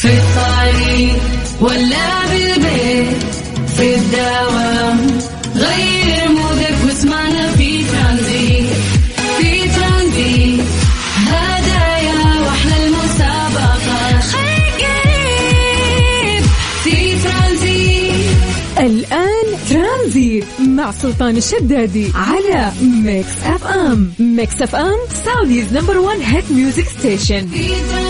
في 0.00 0.08
الطريق 0.08 1.16
ولا 1.60 2.26
بالبيت 2.30 3.22
في 3.76 3.94
الدوام 3.94 4.98
غير 5.56 6.28
مودك 6.28 6.76
واسمعنا 6.86 7.52
في 7.52 7.84
ترانزيت 7.84 8.70
في 9.38 9.68
ترانزيت. 9.68 10.60
هدايا 11.26 12.40
وأحلى 12.40 12.86
المسابقة. 12.86 14.20
خليك 14.20 14.86
في 16.84 17.18
ترانزيت. 17.24 18.36
الآن 18.78 19.46
ترانزيت 19.70 20.44
مع 20.68 20.90
سلطان 20.90 21.36
الشدادي 21.36 22.12
على 22.14 22.72
Mix 22.82 23.28
FM 23.44 24.12
Mix 24.18 24.62
FM 24.62 24.98
سعوديز 25.24 25.72
نمبر 25.72 25.98
ون 25.98 26.20
هيت 26.22 26.44
ميوزك 26.50 26.88
ستيشن 26.98 27.46
في 27.46 27.68
ترانزيت. 27.68 28.09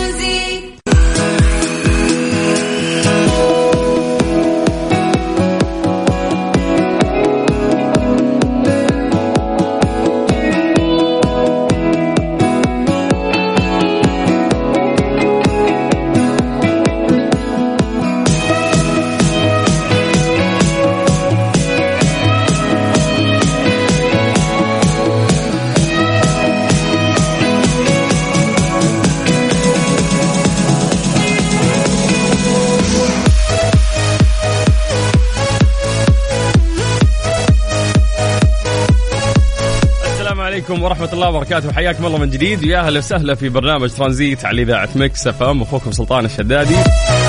عليكم 40.81 41.01
ورحمة 41.01 41.13
الله 41.13 41.29
وبركاته. 41.29 41.71
حياكم 41.71 42.05
الله 42.05 42.17
من 42.17 42.29
جديد. 42.29 42.63
ويا 42.63 42.79
أهلا 42.79 42.99
وسهلا 42.99 43.35
في 43.35 43.49
برنامج 43.49 43.89
ترانزيت 43.89 44.45
على 44.45 44.61
إذاعة 44.61 44.89
Mix 44.95 45.27
FM. 45.27 45.61
أخوكم 45.61 45.91
سلطان 45.91 46.25
الشدادي. 46.25 46.75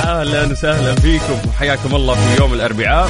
أهلا 0.04 0.46
وسهلا 0.46 0.94
فيكم. 0.94 1.48
وحياكم 1.48 1.94
الله 1.94 2.14
في 2.14 2.42
يوم 2.42 2.54
الأربعاء. 2.54 3.08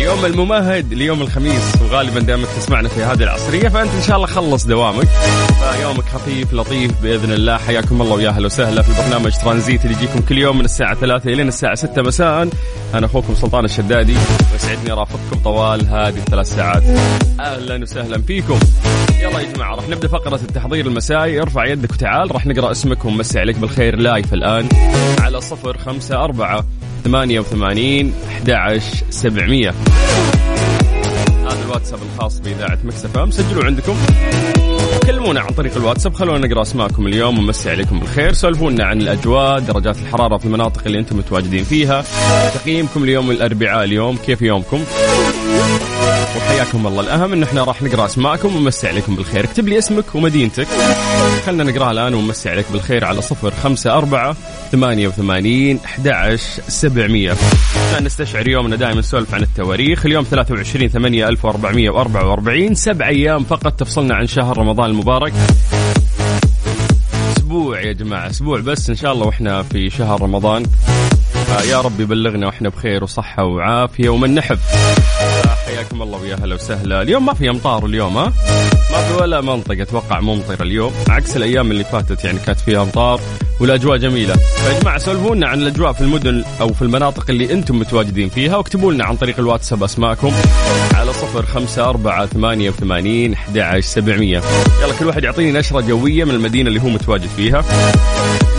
اليوم 0.00 0.24
الممهد 0.24 0.94
ليوم 0.94 1.22
الخميس 1.22 1.74
وغالبا 1.82 2.20
دائما 2.20 2.46
تسمعنا 2.58 2.88
في 2.88 3.02
هذه 3.02 3.22
العصرية 3.22 3.68
فأنت 3.68 3.90
إن 3.94 4.02
شاء 4.02 4.16
الله 4.16 4.26
خلص 4.26 4.66
دوامك. 4.66 5.08
فيومك 5.74 6.04
خفيف 6.04 6.52
لطيف 6.52 7.02
بإذن 7.02 7.32
الله. 7.32 7.56
حياكم 7.56 8.02
الله 8.02 8.14
ويا 8.14 8.28
أهلا 8.28 8.46
وسهلا 8.46 8.82
في 8.82 9.02
برنامج 9.02 9.32
ترانزيت 9.32 9.84
اللي 9.84 9.96
يجيكم 9.96 10.20
كل 10.20 10.38
يوم 10.38 10.58
من 10.58 10.64
الساعة 10.64 10.94
3 10.94 11.32
إلى 11.32 11.42
الساعة 11.42 11.74
6 11.74 12.02
مساء. 12.02 12.48
أنا 12.94 13.06
أخوكم 13.06 13.34
سلطان 13.34 13.64
الشدادي 13.64 14.16
ويسعدني 14.52 14.92
أرافقكم 14.92 15.40
طوال 15.44 15.86
هذه 15.86 16.16
الثلاث 16.16 16.54
ساعات. 16.54 16.82
أهلا 17.40 17.82
وسهلا 17.82 18.22
فيكم. 18.22 18.58
يلا 19.20 19.40
يا 19.40 19.52
جماعة 19.52 19.74
راح 19.74 19.88
نبدأ 19.88 20.08
فقرة 20.08 20.40
التحضير 20.48 20.86
المسائي. 20.86 21.40
ارفع 21.40 21.66
يدك 21.66 21.92
وتعال 21.92 22.34
راح 22.34 22.46
نقرأ 22.46 22.70
اسمك 22.70 23.04
ونمسي 23.04 23.40
عليك 23.40 23.56
بالخير 23.56 23.96
live 23.96 24.34
الآن. 24.34 24.68
على 25.20 25.40
صفر 25.40 25.78
خمسة 25.78 26.24
أربعة 26.24 26.64
ثمانية 27.04 27.40
وثمانين 27.40 28.12
أحد 28.28 28.50
عشر 28.50 29.04
سبعمية. 29.10 29.74
هذا 31.46 31.64
الواتساب 31.64 31.98
الخاص 32.14 32.40
بإذاعة 32.40 32.78
Mix 32.84 33.18
FM. 33.18 33.30
سجلوا 33.30 33.64
عندكم. 33.64 33.96
كلمونا 35.06 35.40
عن 35.40 35.48
طريق 35.48 35.76
الواتساب. 35.76 36.14
خلونا 36.14 36.46
نقرأ 36.46 36.62
أسماءكم 36.62 37.06
اليوم 37.06 37.38
ونمسي 37.38 37.70
عليكم 37.70 38.00
بالخير. 38.00 38.32
سولفونا 38.32 38.84
عن 38.84 39.00
الأجواء 39.00 39.58
درجات 39.58 39.96
الحرارة 39.96 40.38
في 40.38 40.44
المناطق 40.44 40.82
اللي 40.86 40.98
أنتم 40.98 41.16
متواجدين 41.16 41.64
فيها. 41.64 42.04
تقييمكم 42.54 43.06
ليوم 43.06 43.30
الأربعاء 43.30 43.84
اليوم. 43.84 44.16
كيف 44.26 44.42
يومكم؟ 44.42 44.84
وحياكم 46.36 46.86
الله. 46.86 47.00
الأهم 47.00 47.32
إن 47.32 47.42
إحنا 47.42 47.64
راح 47.64 47.82
نقرأ 47.82 48.06
أسماءكم 48.06 48.56
ونمسي 48.56 48.88
عليكم 48.88 49.16
بالخير. 49.16 49.44
اكتب 49.44 49.68
لي 49.68 49.78
اسمك 49.78 50.14
ومدينتك. 50.14 50.66
خلنا 51.46 51.64
نقراها 51.64 51.90
الآن 51.90 52.14
ونمسي 52.14 52.50
عليك 52.50 52.66
بالخير 52.72 53.04
على 53.04 53.22
صفر 53.22 53.50
خمسة 53.50 53.92
أربعة 53.92 54.36
ثمانية 54.72 55.08
وثمانين 55.08 55.80
أحد 55.84 56.36
سبعمية. 56.68 57.36
عشان 57.92 58.04
نستشعر 58.04 58.48
يومنا 58.48 58.76
دائما 58.76 59.00
نسولف 59.00 59.34
عن 59.34 59.42
التواريخ. 59.42 60.06
اليوم 60.06 60.24
23 60.24 60.88
8 60.88 61.28
1444 61.28 62.74
سبع 62.74 63.08
أيام 63.08 63.44
فقط 63.44 63.72
تفصلنا 63.72 64.14
عن 64.14 64.26
شهر 64.26 64.58
رمضان 64.58 64.90
المبارك. 64.90 65.32
أسبوع 67.36 67.80
يا 67.80 67.92
جماعة 67.92 68.30
أسبوع 68.30 68.60
بس 68.60 68.90
إن 68.90 68.96
شاء 68.96 69.12
الله 69.12 69.26
وإحنا 69.26 69.62
في 69.62 69.90
شهر 69.90 70.22
رمضان. 70.22 70.66
آه، 71.50 71.62
يا 71.62 71.80
رب 71.80 72.00
يبلغنا 72.00 72.46
وإحنا 72.46 72.68
بخير 72.68 73.04
وصحة 73.04 73.44
وعافية 73.44 74.08
ومن 74.08 74.34
نحب. 74.34 74.58
حياكم 75.70 76.02
الله 76.02 76.18
ويا 76.18 76.34
هلا 76.34 76.54
وسهلا. 76.54 77.02
اليوم 77.02 77.26
ما 77.26 77.34
في 77.34 77.50
أمطار 77.50 77.86
اليوم 77.86 78.16
ها؟ 78.16 78.32
ما 78.92 79.08
في 79.08 79.14
ولا 79.22 79.40
منطقة 79.40 79.82
أتوقع 79.82 80.20
ممطرة 80.20 80.62
اليوم. 80.62 80.92
عكس 81.08 81.36
الأيام 81.36 81.70
اللي 81.70 81.84
فاتت 81.84 82.24
يعني 82.24 82.38
كانت 82.38 82.60
فيها 82.60 82.82
أمطار. 82.82 83.20
والأجواء 83.60 83.96
جميلة. 83.96 84.34
فيا 84.34 84.80
جماعة 84.80 84.98
سولفونا 84.98 85.46
عن 85.48 85.58
الأجواء 85.60 85.92
في 85.92 86.00
المدن 86.00 86.44
أو 86.60 86.72
في 86.72 86.82
المناطق 86.82 87.30
اللي 87.30 87.52
أنتم 87.52 87.78
متواجدين 87.78 88.28
فيها 88.28 88.56
واكتبوا 88.56 88.92
لنا 88.92 89.04
عن 89.04 89.16
طريق 89.16 89.38
الواتساب 89.38 89.82
أسماءكم 89.82 90.32
على 90.94 91.12
صفر 91.12 91.46
خمسة 91.46 91.88
أربعة 91.88 92.26
ثمانية 92.26 92.70
وثمانين 92.70 93.32
أحد 93.32 93.58
عشر 93.58 93.80
سبعمية. 93.80 94.42
يلا 94.82 94.94
كل 94.98 95.06
واحد 95.06 95.24
يعطيني 95.24 95.52
نشرة 95.52 95.80
جوية 95.80 96.24
من 96.24 96.30
المدينة 96.34 96.68
اللي 96.68 96.82
هو 96.82 96.88
متواجد 96.88 97.28
فيها. 97.36 97.64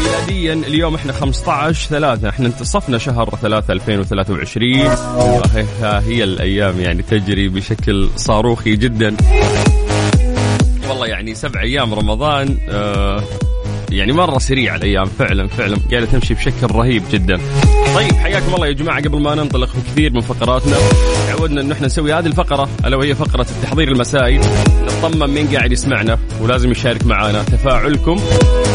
ميلاديا 0.04 0.54
اليوم 0.54 0.96
إحنا 0.96 1.14
15 1.14 1.90
3 1.90 2.30
إحنا 2.30 2.48
انتصفنا 2.48 2.98
شهر 2.98 3.30
3 3.42 3.74
2023 3.74 4.80
والله 5.18 5.66
ها 5.82 6.00
هي 6.00 6.24
الأيام 6.24 6.80
يعني 6.80 7.04
تجري 7.04 7.50
بشكل 7.50 8.10
صاروخي 8.16 8.76
جدا. 8.76 9.16
والله 10.90 11.08
يعني 11.08 11.36
سبع 11.36 11.62
أيام 11.62 11.94
رمضان 11.94 12.58
آه 12.70 13.24
يعني 13.92 14.12
مرة 14.12 14.38
سريعه 14.38 14.76
الأيام. 14.76 15.06
فعلا 15.06 15.48
فعلا. 15.48 15.78
قاعدة 15.92 16.06
تمشي 16.06 16.34
بشكل 16.34 16.68
رهيب 16.72 17.04
جدا. 17.12 17.40
طيب 17.96 18.14
حياكم 18.14 18.56
الله 18.56 18.68
يا 18.68 18.72
جماعة. 18.72 19.02
قبل 19.02 19.22
ما 19.22 19.36
ننطلق 19.36 19.70
في 19.70 19.92
كثير 19.92 20.14
من 20.14 20.22
فقراتنا 20.22 20.78
تعودنا 21.28 21.62
انه 21.62 21.74
إحنا 21.74 21.88
نسوي 21.88 22.14
هذه 22.14 22.26
الفقرة 22.26 22.70
ألا 22.86 22.98
وهي 22.98 23.16
فقرة 23.16 23.46
التحضير 23.50 23.88
المسائي. 23.88 24.40
نطمن 24.84 25.30
مين 25.30 25.48
قاعد 25.48 25.72
يسمعنا 25.72 26.20
ولازم 26.42 26.72
يشارك 26.72 27.06
معنا 27.06 27.44
تفاعلكم 27.44 28.20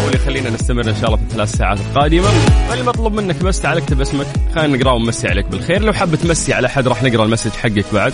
واللي 0.04 0.16
يخلينا 0.16 0.50
نستمر 0.50 0.88
إن 0.88 0.94
شاء 0.94 1.06
الله 1.06 1.16
في 1.16 1.22
الثلاث 1.22 1.52
ساعات 1.52 1.78
القادمة. 1.80 2.28
واللي 2.70 2.84
مطلوب 2.84 3.12
منك 3.12 3.42
بس 3.42 3.60
تعال 3.60 3.78
اكتب 3.78 4.00
اسمك 4.00 4.26
خلينا 4.54 4.76
نقراه 4.76 4.94
ونمسي 4.94 5.28
عليك 5.28 5.46
بالخير. 5.46 5.82
لو 5.82 5.92
حاب 5.92 6.14
تمسي 6.14 6.52
على 6.52 6.66
أحد 6.66 6.88
راح 6.88 7.02
نقرأ 7.02 7.24
ال 7.24 7.27
message 7.28 7.50
حقك 7.50 7.84
بعد. 7.92 8.12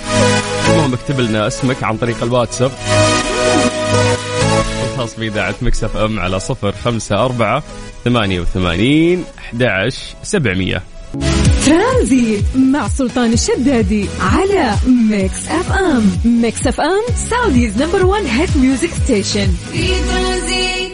المهم 0.70 0.92
اكتب 0.92 1.20
لنا 1.20 1.46
اسمك 1.46 1.84
عن 1.84 1.96
طريق 1.96 2.22
الواتساب. 2.22 2.70
الخاص 4.92 5.16
بإذاعة 5.16 5.54
ميكس 5.62 5.85
أف 5.85 5.96
أم 5.96 6.20
على 6.20 6.40
صفر 6.40 6.72
خمسة 6.72 7.24
أربعة 7.24 7.62
ثمانية 8.04 8.40
وثمانين 8.40 9.24
أحد 9.38 9.62
عشر 9.62 10.14
سبعمية. 10.22 10.82
ترانزيت 11.66 12.44
مع 12.56 12.88
سلطان 12.88 13.32
الشدادي 13.32 14.06
على 14.20 14.74
ميكس 15.10 15.48
أف 15.48 15.72
أم. 15.72 16.10
ميكس 16.24 16.66
أف 16.66 16.80
أم 16.80 17.02
سعوديز 17.30 17.82
نمبر 17.82 18.06
ون 18.06 18.26
هيت 18.26 18.56
ميوزك 18.56 18.90
ستيشن. 19.04 19.54
في 19.72 19.88
ترانزيت. 19.88 20.91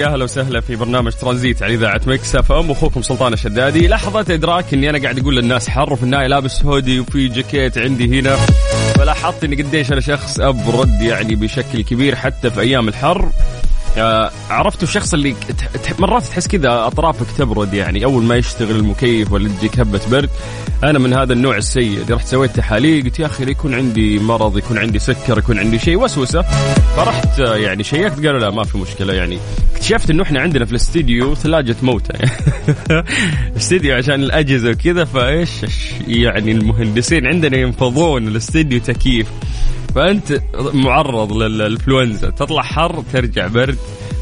ويا 0.00 0.08
أهلا 0.08 0.24
وسهلا 0.24 0.60
في 0.60 0.76
برنامج 0.76 1.12
ترانزيت 1.12 1.62
على 1.62 1.74
إذاعة 1.74 2.00
مكس 2.06 2.36
إف 2.36 2.52
إم. 2.52 2.70
أخوكم 2.70 3.02
سلطان 3.02 3.32
الشدادي. 3.32 3.88
لحظة 3.88 4.34
إدراك 4.34 4.74
إني 4.74 4.90
أنا 4.90 5.02
قاعد 5.02 5.18
أقول 5.18 5.36
للناس 5.36 5.68
حر 5.68 5.92
وفي 5.92 6.02
النهايه 6.02 6.26
لابس 6.26 6.64
هودي 6.64 7.00
وفي 7.00 7.28
جاكيت 7.28 7.78
عندي 7.78 8.20
هنا. 8.20 8.36
فلاحظت 8.94 9.44
اني 9.44 9.62
قديش 9.62 9.92
أنا 9.92 10.00
شخص 10.00 10.40
أبرد 10.40 11.02
يعني 11.02 11.34
بشكل 11.34 11.82
كبير 11.82 12.16
حتى 12.16 12.50
في 12.50 12.60
أيام 12.60 12.88
الحر. 12.88 13.30
عرفتوا 14.50 14.82
الشخص 14.82 15.14
اللي 15.14 15.34
مرات 15.98 16.22
تحس 16.22 16.48
كذا 16.48 16.86
أطرافك 16.86 17.26
تبرد 17.38 17.74
يعني. 17.74 18.04
أول 18.04 18.22
ما 18.22 18.36
يشتغل 18.36 18.76
المكيف 18.76 19.32
ولا 19.32 19.48
تجيك 19.48 19.80
هبة 19.80 20.00
برد 20.10 20.30
أنا 20.84 20.98
من 20.98 21.14
هذا 21.14 21.32
النوع 21.32 21.56
السيء. 21.56 22.00
اللي 22.02 22.14
رحت 22.14 22.26
سويت 22.26 22.56
تحاليل 22.56 23.04
قلت 23.04 23.18
يا 23.18 23.26
أخي 23.26 23.50
يكون 23.50 23.74
عندي 23.74 24.18
مرض 24.18 24.58
يكون 24.58 24.78
عندي 24.78 24.98
سكر 24.98 25.38
يكون 25.38 25.58
عندي 25.58 25.78
شيء؟ 25.78 25.96
وسوسة. 25.96 26.42
فرحت 26.96 27.40
آه، 27.40 27.56
يعني 27.56 27.82
شيكت 27.84 28.26
قالوا 28.26 28.40
لا 28.40 28.50
ما 28.50 28.64
في 28.64 28.78
مشكلة 28.78 29.12
يعني. 29.12 29.38
اكتشفت 29.74 30.10
إنه 30.10 30.22
إحنا 30.22 30.40
عندنا 30.40 30.64
في 30.64 30.70
الاستديو 30.70 31.34
ثلاجة 31.34 31.76
موتى 31.82 32.12
استديو 33.56 33.96
عشان 33.96 34.14
الأجهزة 34.22 34.70
وكذا 34.70 35.04
فإيش 35.04 35.50
يعني 36.06 36.52
المهندسين 36.52 37.26
عندنا 37.26 37.56
ينفضون 37.56 38.28
الاستديو 38.28 38.80
تكييف. 38.80 39.26
فأنت 39.94 40.40
معرض 40.74 41.32
للإنفلونزا. 41.32 42.30
تطلع 42.30 42.62
حر 42.62 43.02
ترجع 43.12 43.46
برد. 43.46 43.78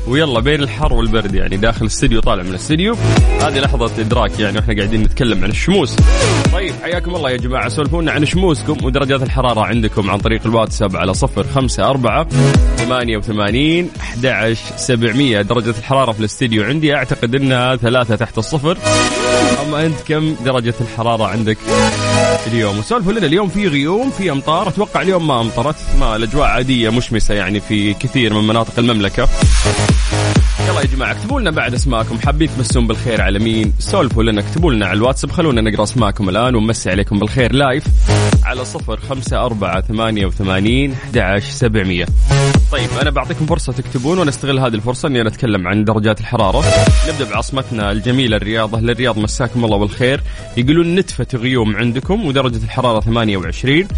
ويلا 0.06 0.40
بين 0.40 0.62
الحر 0.62 0.92
والبرد 0.92 1.34
يعني 1.34 1.56
داخل 1.56 1.82
الاستديو 1.82 2.20
طالع 2.20 2.42
من 2.42 2.50
الاستديو. 2.50 2.96
هذه 3.40 3.58
لحظة 3.58 4.00
إدراك 4.00 4.40
يعني 4.40 4.58
وإحنا 4.58 4.74
قاعدين 4.74 5.02
نتكلم 5.02 5.44
عن 5.44 5.50
الشموس. 5.50 5.96
طيب 6.52 6.74
حياكم 6.82 7.14
الله 7.14 7.30
يا 7.30 7.36
جماعة. 7.36 7.68
سولفونا 7.68 8.12
عن 8.12 8.24
شموسكم 8.24 8.84
ودرجات 8.84 9.22
الحرارة 9.22 9.60
عندكم 9.60 10.10
عن 10.10 10.18
طريق 10.18 10.40
الواتساب 10.46 10.96
على 10.96 11.14
صفر 11.14 11.44
خمسة 11.54 11.90
أربعة 11.90 12.26
ثمانية 12.76 13.16
وثمانين 13.16 13.90
أحد 14.00 14.56
سبعمية. 14.76 15.42
درجة 15.42 15.74
الحرارة 15.78 16.12
في 16.12 16.20
الاستديو 16.20 16.64
عندي 16.64 16.94
أعتقد 16.94 17.34
أنها 17.34 17.76
ثلاثة 17.76 18.16
تحت 18.16 18.38
الصفر. 18.38 18.78
أما 19.66 19.86
أنت 19.86 20.00
كم 20.08 20.34
درجة 20.44 20.74
الحرارة 20.80 21.26
عندك؟ 21.26 21.58
اليوم. 22.48 22.78
وسولفوا 22.78 23.12
لنا 23.12 23.26
اليوم 23.26 23.48
في 23.48 23.68
غيوم 23.68 24.10
في 24.10 24.30
أمطار. 24.30 24.68
أتوقع 24.68 25.02
اليوم 25.02 25.26
ما 25.26 25.40
أمطرت 25.40 25.76
ما 26.00 26.16
الأجواء 26.16 26.48
عادية 26.48 26.90
مشمسة 26.90 27.34
يعني 27.34 27.60
في 27.60 27.94
كثير 27.94 28.34
من 28.34 28.46
مناطق 28.46 28.78
المملكة. 28.78 29.28
يا 30.80 30.86
جماعة 30.86 31.12
اكتبوا 31.12 31.40
لنا 31.40 31.50
بعد 31.50 31.74
اسماءكم 31.74 32.18
حابين 32.18 32.48
تمسون 32.56 32.86
بالخير 32.86 33.20
على 33.20 33.38
مين؟ 33.38 33.72
سولفوا 33.78 34.22
لنا 34.22 34.40
اكتبوا 34.40 34.72
لنا 34.72 34.86
على 34.86 34.96
الواتساب. 34.96 35.30
خلونا 35.30 35.60
نقرأ 35.60 35.82
اسماءكم 35.82 36.28
الآن 36.28 36.54
ونمسي 36.54 36.90
عليكم 36.90 37.18
بالخير 37.18 37.52
لايف 37.52 37.84
على 38.44 38.64
صفر 38.64 39.00
خمسة 39.00 39.44
أربعة 39.44 39.80
ثمانية 39.80 40.26
وثمانين 40.26 40.96
أحد 41.16 41.40
سبعمية. 41.40 42.06
طيب 42.72 42.88
أنا 43.02 43.10
بعطيكم 43.10 43.46
فرصة 43.46 43.72
تكتبون 43.72 44.18
ونستغل 44.18 44.58
هذه 44.58 44.74
الفرصة 44.74 45.08
إني 45.08 45.20
أنا 45.20 45.28
أتكلم 45.28 45.68
عن 45.68 45.84
درجات 45.84 46.20
الحرارة. 46.20 46.64
نبدأ 47.08 47.24
بعاصمتنا 47.24 47.92
الجميلة 47.92 48.36
الرياض 48.36 48.74
أهل 48.74 48.90
الرياض 48.90 49.18
مساكم 49.18 49.64
الله 49.64 49.76
بالخير. 49.76 50.20
يقولون 50.56 50.94
نتفة 50.94 51.26
غيوم 51.34 51.76
عندكم 51.76 52.26
ودرجة 52.26 52.64
الحرارة 52.64 53.00
28 53.00 53.88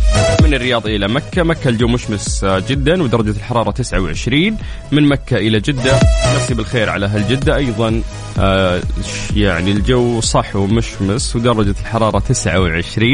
من 0.42 0.54
الرياض 0.54 0.86
إلى 0.86 1.08
مكة 1.08 1.42
مكة 1.42 1.68
الجو 1.68 1.88
مشمس 1.88 2.44
جدا 2.44 3.02
ودرجة 3.02 3.30
الحرارة 3.30 3.70
29 3.70 4.56
من 4.92 5.08
مكة 5.08 5.36
إلى 5.36 5.60
جدة 5.60 6.00
مسي 6.36 6.54
بالخير. 6.54 6.69
على 6.76 7.06
أهل 7.06 7.28
جدة 7.28 7.56
أيضا. 7.56 8.02
آه، 8.38 8.80
يعني 9.36 9.70
الجو 9.72 10.20
صح 10.20 10.56
ومشمس 10.56 11.36
ودرجة 11.36 11.74
الحرارة 11.80 12.18
29 12.18 13.12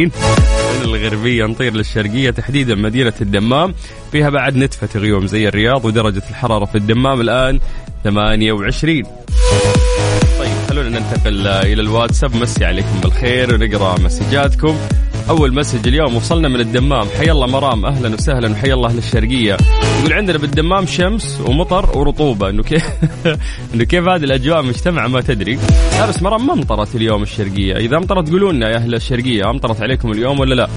من 0.79 0.85
الغربية 0.85 1.45
نطير 1.45 1.73
للشرقية 1.75 2.31
تحديدا 2.31 2.75
مدينة 2.75 3.13
الدمام. 3.21 3.75
فيها 4.13 4.31
بعد 4.31 4.57
نتفة 4.57 5.01
غيوم 5.01 5.27
زي 5.27 5.49
الرياض 5.49 5.85
ودرجة 5.85 6.23
الحرارة 6.31 6.65
في 6.65 6.75
الدمام 6.79 7.21
الآن 7.21 7.61
28 8.05 9.03
طيب 10.39 10.53
خلونا 10.69 10.89
ننتقل 10.89 11.47
آه، 11.47 11.63
إلى 11.63 11.83
الواتساب. 11.83 12.37
مسي 12.37 12.65
عليكم 12.65 13.01
بالخير 13.03 13.55
ونقرأ 13.55 13.99
مسجاتكم. 14.01 14.77
أول 15.31 15.55
مسج 15.55 15.89
اليوم 15.89 16.17
وصلنا 16.17 16.49
من 16.49 16.61
الدمام. 16.61 17.07
حي 17.19 17.31
الله 17.31 17.47
مرام 17.47 17.87
أهلا 17.87 18.15
وسهلا 18.15 18.53
وحي 18.53 18.73
الله 18.73 18.89
أهل 18.89 18.99
الشرقية. 18.99 19.57
يقول 20.01 20.13
عندنا 20.13 20.39
بالدمام 20.39 20.87
شمس 20.87 21.41
ومطر 21.47 21.99
ورطوبة. 21.99 22.51
إنه 22.51 22.63
كيف 22.63 22.85
إنه 23.75 23.85
كيف 23.85 24.09
هذه 24.09 24.25
الأجواء 24.25 24.63
مجتمعة؟ 24.63 25.09
ما 25.09 25.21
تدري. 25.21 25.59
لا 25.93 26.07
بس 26.07 26.23
مرام 26.23 26.47
ما 26.47 26.53
امطرت 26.53 26.95
اليوم 26.95 27.23
الشرقية. 27.23 27.77
إذا 27.77 27.97
امطرت 27.97 28.31
قولوا 28.31 28.53
لنا 28.53 28.71
يا 28.71 28.77
أهل 28.77 28.95
الشرقية 28.95 29.51
أمطرت 29.51 29.83
عليكم 29.83 30.11
اليوم 30.13 30.41
ولا 30.41 30.55
لا؟ 30.55 30.69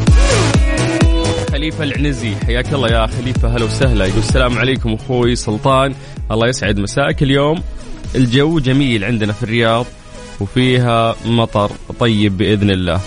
خليفة 1.51 1.83
العنزي 1.83 2.35
حياك 2.45 2.73
الله 2.73 2.87
يا 2.87 3.07
خليفة 3.07 3.55
هلا 3.55 3.65
وسهلا. 3.65 4.05
يقول 4.05 4.19
السلام 4.19 4.57
عليكم 4.57 4.93
أخوي 4.93 5.35
سلطان. 5.35 5.95
الله 6.31 6.47
يسعد 6.47 6.79
مساك 6.79 7.23
اليوم. 7.23 7.61
الجو 8.15 8.59
جميل 8.59 9.03
عندنا 9.03 9.33
في 9.33 9.43
الرياض 9.43 9.85
وفيها 10.39 11.15
مطر 11.25 11.71
طيب 11.99 12.37
بإذن 12.37 12.69
الله. 12.69 13.01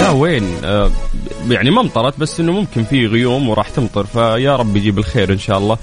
لا 0.00 0.10
وين؟ 0.10 0.44
آه 0.64 0.90
يعني 1.50 1.70
ما 1.70 1.80
امطرت 1.80 2.20
بس 2.20 2.40
إنه 2.40 2.52
ممكن 2.52 2.84
في 2.84 3.06
غيوم 3.06 3.48
وراح 3.48 3.68
تمطر 3.68 4.04
فيا 4.04 4.56
رب 4.56 4.76
يجيب 4.76 4.98
الخير 4.98 5.32
إن 5.32 5.38
شاء 5.38 5.58
الله 5.58 5.78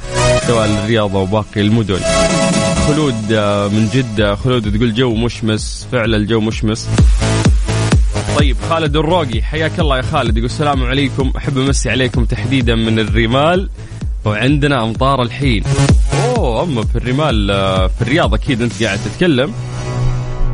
سواء 0.48 0.66
الرياض 0.66 1.16
أو 1.16 1.26
باقي 1.26 1.62
المدن. 1.62 2.00
خلود 2.88 3.32
آه 3.34 3.68
من 3.68 3.90
جدة 3.94 4.36
خلود 4.36 4.78
تقول 4.78 4.94
جو 4.94 5.16
مشمس 5.16 5.88
فعلا 5.92 6.18
الجو 6.18 6.40
مشمس. 6.42 6.90
طيب 8.38 8.58
خالد 8.70 8.96
الروقي 8.96 9.42
حياك 9.42 9.80
الله 9.80 9.98
يا 9.98 10.02
خالد 10.02 10.38
يقول 10.38 10.50
السلام 10.50 10.84
عليكم 10.84 11.34
أحب 11.38 11.58
أمسي 11.58 11.90
عليكم 11.90 12.26
تحديدا 12.26 12.76
من 12.76 13.00
الرمال 13.00 13.70
وعندنا 14.26 14.84
أمطار 14.84 15.22
الحين. 15.22 15.64
أوه 16.38 16.64
أما 16.64 16.84
في 16.84 16.96
الرمال 16.96 17.52
آه، 17.52 17.88
في 17.88 18.02
الرياض 18.02 18.34
أكيد 18.34 18.62
أنت 18.62 18.84
قاعد 18.84 19.00
تتكلم. 19.06 19.54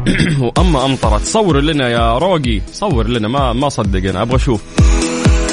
واما 0.41 0.85
أمطرت. 0.85 1.21
صور 1.21 1.61
لنا 1.61 1.89
يا 1.89 2.17
روقي. 2.17 2.61
صور 2.71 3.07
لنا. 3.07 3.27
ما 3.27 3.53
ما 3.53 3.69
صدق 3.69 4.09
أنا 4.09 4.21
أبغى 4.21 4.35
أشوف. 4.35 4.63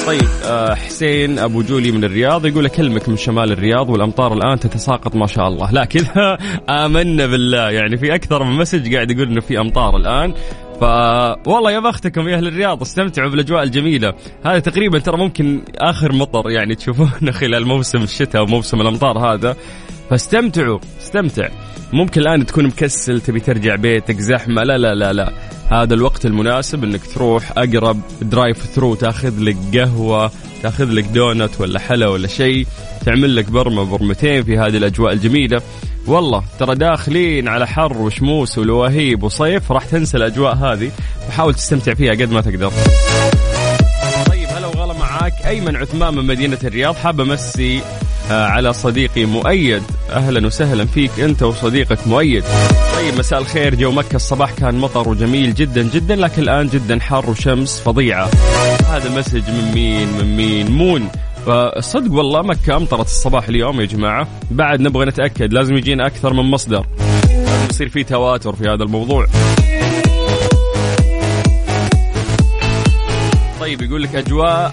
طيب 0.07 0.27
آه، 0.45 0.73
حسين 0.75 1.39
أبو 1.39 1.61
جولي 1.61 1.91
من 1.91 2.03
الرياض 2.03 2.45
يقول 2.45 2.65
أكلمك 2.65 3.09
من 3.09 3.17
شمال 3.17 3.51
الرياض 3.51 3.89
والأمطار 3.89 4.33
الآن 4.33 4.59
تتساقط 4.59 5.15
ما 5.15 5.27
شاء 5.27 5.47
الله. 5.47 5.85
كذا 5.85 6.37
آمنا 6.85 7.25
بالله. 7.25 7.69
يعني 7.69 7.97
في 7.97 8.15
أكثر 8.15 8.43
من 8.43 8.51
مسج 8.51 8.95
قاعد 8.95 9.11
يقول 9.11 9.27
إنه 9.27 9.41
في 9.41 9.59
أمطار 9.59 9.97
الآن. 9.97 10.33
ف 10.79 10.83
والله 11.47 11.71
يا 11.71 11.79
بختكم 11.79 12.27
يا 12.27 12.37
أهل 12.37 12.47
الرياض 12.47 12.81
استمتعوا 12.81 13.29
بالأجواء 13.29 13.63
الجميلة. 13.63 14.13
هذا 14.45 14.59
تقريبا 14.59 14.99
ترى 14.99 15.17
ممكن 15.17 15.61
آخر 15.77 16.13
مطر 16.13 16.49
يعني 16.49 16.75
تشوفونه 16.75 17.31
خلال 17.41 17.67
موسم 17.67 18.03
الشتاء 18.03 18.43
وموسم 18.43 18.81
الأمطار 18.81 19.33
هذا. 19.33 19.55
فاستمتعوا 20.09 20.79
استمتع. 21.01 21.49
ممكن 21.93 22.21
الآن 22.21 22.45
تكون 22.45 22.65
مكسل 22.65 23.21
تبي 23.21 23.39
ترجع 23.39 23.75
بيتك 23.75 24.19
زحمة 24.19 24.63
لا 24.63 24.77
لا 24.77 24.95
لا 24.95 25.13
لا. 25.13 25.33
هذا 25.71 25.93
الوقت 25.93 26.25
المناسب 26.25 26.83
إنك 26.83 27.05
تروح 27.05 27.51
أقرب 27.57 28.01
drive 28.21 28.57
thru 28.57 28.95
تأخذ 28.95 29.39
لك 29.39 29.57
قهوة 29.73 30.31
تأخذ 30.63 30.85
لك 30.85 31.03
دونت 31.03 31.61
ولا 31.61 31.79
حلا 31.79 32.07
ولا 32.07 32.27
شيء 32.27 32.67
تعمل 33.05 33.35
لك 33.35 33.51
برمة 33.51 33.83
برمتين 33.83 34.43
في 34.43 34.57
هذه 34.57 34.77
الأجواء 34.77 35.13
الجميلة. 35.13 35.61
والله 36.07 36.43
ترى 36.59 36.75
داخلين 36.75 37.47
على 37.47 37.67
حر 37.67 37.97
وشموس 37.97 38.57
ولواهيب 38.57 39.23
وصيف 39.23 39.71
راح 39.71 39.85
تنسى 39.85 40.17
الأجواء 40.17 40.55
هذه. 40.55 40.91
وحاول 41.29 41.53
تستمتع 41.53 41.93
فيها 41.93 42.11
قد 42.11 42.31
ما 42.31 42.41
تقدر. 42.41 42.71
طيب 44.29 44.47
هلا 44.49 44.67
وغلا 44.67 44.93
معاك 44.93 45.33
أيمن 45.45 45.75
عثمان 45.75 46.13
من 46.13 46.25
مدينة 46.25 46.57
الرياض 46.63 46.95
حاب 46.95 47.21
أمسي 47.21 47.81
على 48.29 48.73
صديقي 48.73 49.25
مؤيد. 49.25 49.83
أهلا 50.09 50.47
وسهلا 50.47 50.85
فيك 50.85 51.19
أنت 51.19 51.43
وصديقك 51.43 52.07
مؤيد. 52.07 52.43
طيب 52.95 53.19
مساء 53.19 53.39
الخير. 53.39 53.75
جو 53.75 53.91
مكة 53.91 54.15
الصباح 54.15 54.51
كان 54.51 54.75
مطر 54.75 55.09
وجميل 55.09 55.53
جدا 55.53 55.89
جدا 55.93 56.15
لكن 56.15 56.41
الآن 56.41 56.67
جدا 56.67 56.99
حر 56.99 57.29
وشمس 57.29 57.79
فظيعة. 57.79 58.29
هذا 58.89 59.19
message 59.19 59.49
من 59.49 59.71
مين؟ 59.73 60.07
من 60.07 60.37
مين؟ 60.37 60.71
مون. 60.71 61.09
فصدق 61.45 62.11
والله 62.11 62.41
مكة 62.41 62.77
أمطرت 62.77 63.05
الصباح 63.05 63.47
اليوم 63.47 63.81
يا 63.81 63.85
جماعة. 63.85 64.27
بعد 64.51 64.81
نبغى 64.81 65.05
نتأكد 65.05 65.53
لازم 65.53 65.75
يجينا 65.77 66.07
أكثر 66.07 66.33
من 66.33 66.43
مصدر. 66.43 66.85
يصير 67.69 67.89
في 67.89 68.03
تواتر 68.03 68.55
في 68.55 68.63
هذا 68.63 68.83
الموضوع. 68.83 69.27
طيب 73.59 73.81
يقول 73.81 74.03
لك 74.03 74.15
أجواء 74.15 74.71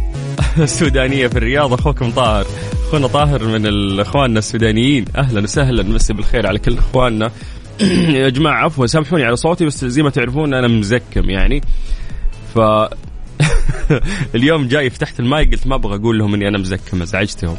السودانية 0.58 1.26
في 1.26 1.38
الرياض 1.38 1.72
أخوكم 1.72 2.10
طاهر. 2.10 2.46
أخونا 2.90 3.06
طاهر 3.06 3.44
من 3.44 3.66
الأخواننا 3.66 4.38
السودانيين. 4.38 5.04
أهلا 5.16 5.40
وسهلا 5.40 5.82
مسي 5.82 6.12
بالخير 6.12 6.46
على 6.46 6.58
كل 6.58 6.78
أخواننا. 6.78 7.30
يا 8.20 8.28
جماعة 8.28 8.64
عفوا 8.64 8.86
سامحوني 8.86 9.24
على 9.24 9.36
صوتي 9.36 9.64
بس 9.64 9.84
زي 9.84 10.02
ما 10.02 10.10
تعرفون 10.10 10.54
أنا 10.54 10.68
مزكم 10.68 11.30
يعني. 11.30 11.60
ف 12.54 12.58
اليوم 14.34 14.68
جاي 14.68 14.90
فتحت 14.90 15.20
الماي 15.20 15.44
قلت 15.44 15.66
ما 15.66 15.74
أبغى 15.74 15.96
أقول 15.96 16.18
لهم 16.18 16.34
إني 16.34 16.48
أنا 16.48 16.58
مزكم 16.58 17.02
أزعجتهم. 17.02 17.56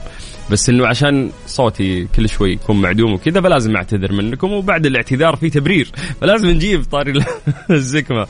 بس 0.50 0.70
إنه 0.70 0.88
عشان 0.88 1.32
صوتي 1.48 2.08
كل 2.16 2.30
شوي 2.30 2.52
يكون 2.52 2.82
معدوم 2.82 3.14
وكذا 3.14 3.42
فلازم 3.42 3.76
أعتذر 3.76 4.12
منكم. 4.12 4.52
وبعد 4.52 4.86
الاعتذار 4.86 5.36
في 5.36 5.50
تبرير 5.50 5.92
فلازم 6.22 6.50
نجيب 6.50 6.84
طاري 6.84 7.14
الزكمة. 7.70 8.28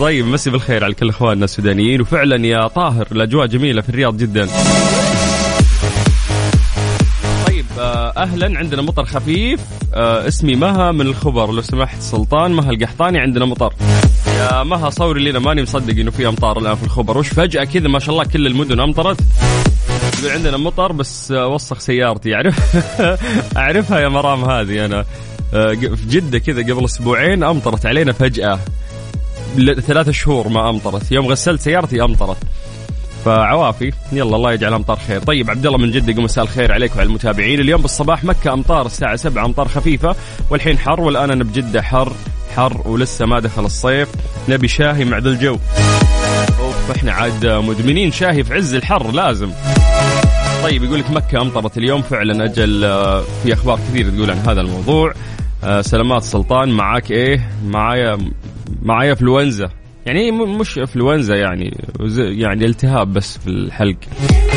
طيب 0.00 0.26
مسي 0.26 0.50
بالخير 0.50 0.84
على 0.84 0.94
كل 0.94 1.08
إخواننا 1.08 1.44
السودانيين. 1.44 2.00
وفعلا 2.00 2.46
يا 2.46 2.68
طاهر 2.68 3.06
الأجواء 3.12 3.46
جميلة 3.46 3.82
في 3.82 3.88
الرياض 3.88 4.16
جدا. 4.16 4.48
أهلا. 8.24 8.58
عندنا 8.58 8.82
مطر 8.82 9.04
خفيف. 9.04 9.60
آه، 9.94 10.28
اسمي 10.28 10.54
مها 10.54 10.92
من 10.92 11.00
الخبر. 11.00 11.52
لو 11.52 11.62
سمحت 11.62 12.00
سلطان 12.00 12.50
مها 12.52 12.70
القحطاني. 12.70 13.18
عندنا 13.18 13.44
مطر. 13.44 13.74
يا 14.26 14.62
مها 14.62 14.90
صوري 14.90 15.30
لنا. 15.30 15.38
ماني 15.38 15.62
مصدق 15.62 16.00
إنه 16.00 16.10
في 16.10 16.28
أمطار 16.28 16.58
الآن 16.58 16.74
في 16.74 16.82
الخبر. 16.84 17.18
وش 17.18 17.28
فجأة 17.28 17.64
كذا 17.64 17.88
ما 17.88 17.98
شاء 17.98 18.10
الله 18.10 18.24
كل 18.24 18.46
المدن 18.46 18.80
أمطرت. 18.80 19.20
عندنا 20.24 20.56
مطر 20.56 20.92
بس 20.92 21.32
آه، 21.32 21.46
وسخ 21.46 21.78
سيارتي. 21.78 22.34
اعرف 22.34 22.76
أعرفها 23.56 24.00
يا 24.00 24.08
مرام 24.08 24.44
هذه 24.44 24.84
أنا. 24.84 25.04
آه، 25.54 25.72
في 25.72 26.06
جدة 26.08 26.38
كذا 26.38 26.62
قبل 26.62 26.84
أسبوعين 26.84 27.42
أمطرت 27.42 27.86
علينا 27.86 28.12
فجأة. 28.12 28.58
ثلاثة 29.86 30.12
شهور 30.12 30.48
ما 30.48 30.70
أمطرت. 30.70 31.12
يوم 31.12 31.26
غسلت 31.26 31.60
سيارتي 31.60 32.02
أمطرت. 32.02 32.36
فعوافي. 33.24 33.92
يلا 34.12 34.36
الله 34.36 34.52
يجعل 34.52 34.74
أمطار 34.74 34.98
خير. 35.08 35.20
طيب 35.20 35.50
عبد 35.50 35.66
الله 35.66 35.78
من 35.78 35.90
جدة 35.90 36.22
مساء 36.22 36.44
الخير 36.44 36.72
عليك 36.72 36.96
وعلى 36.96 37.06
المتابعين. 37.06 37.60
اليوم 37.60 37.82
بالصباح 37.82 38.24
مكة 38.24 38.52
أمطار 38.52 38.86
الساعة 38.86 39.16
7 39.16 39.44
أمطار 39.44 39.68
خفيفة. 39.68 40.16
والحين 40.50 40.78
حر 40.78 41.00
والآن 41.00 41.30
أنا 41.30 41.44
بجدة 41.44 41.82
حر 41.82 42.12
حر 42.56 42.82
ولسه 42.88 43.26
ما 43.26 43.40
دخل 43.40 43.64
الصيف. 43.64 44.08
نبي 44.48 44.68
شاهي 44.68 45.04
مع 45.04 45.18
ذا 45.18 45.28
الجو. 45.28 45.58
أوف 46.60 46.90
إحنا 46.96 47.12
عاد 47.12 47.46
مدمنين 47.46 48.12
شاهي 48.12 48.44
في 48.44 48.54
عز 48.54 48.74
الحر 48.74 49.10
لازم. 49.12 49.50
طيب 50.62 50.84
يقول 50.84 50.98
لك 50.98 51.10
مكة 51.10 51.40
أمطرت 51.42 51.78
اليوم 51.78 52.02
فعلا 52.02 52.44
أجل 52.44 52.84
آه، 52.84 53.22
في 53.42 53.52
أخبار 53.52 53.78
كثير 53.78 54.10
تقول 54.10 54.30
عن 54.30 54.38
هذا 54.38 54.60
الموضوع. 54.60 55.12
آه، 55.64 55.80
سلامات 55.80 56.22
سلطان 56.22 56.68
معاك 56.68 57.10
إيه؟ 57.10 57.50
معايا 57.64 58.18
معايا 58.82 59.10
إنفلونزا. 59.10 59.70
يعني 60.06 60.30
مش 60.32 60.78
إنفلونزا 60.78 61.36
يعني 61.36 61.76
يعني 62.16 62.64
التهاب 62.64 63.12
بس 63.12 63.38
في 63.38 63.46
الحلق. 63.50 63.96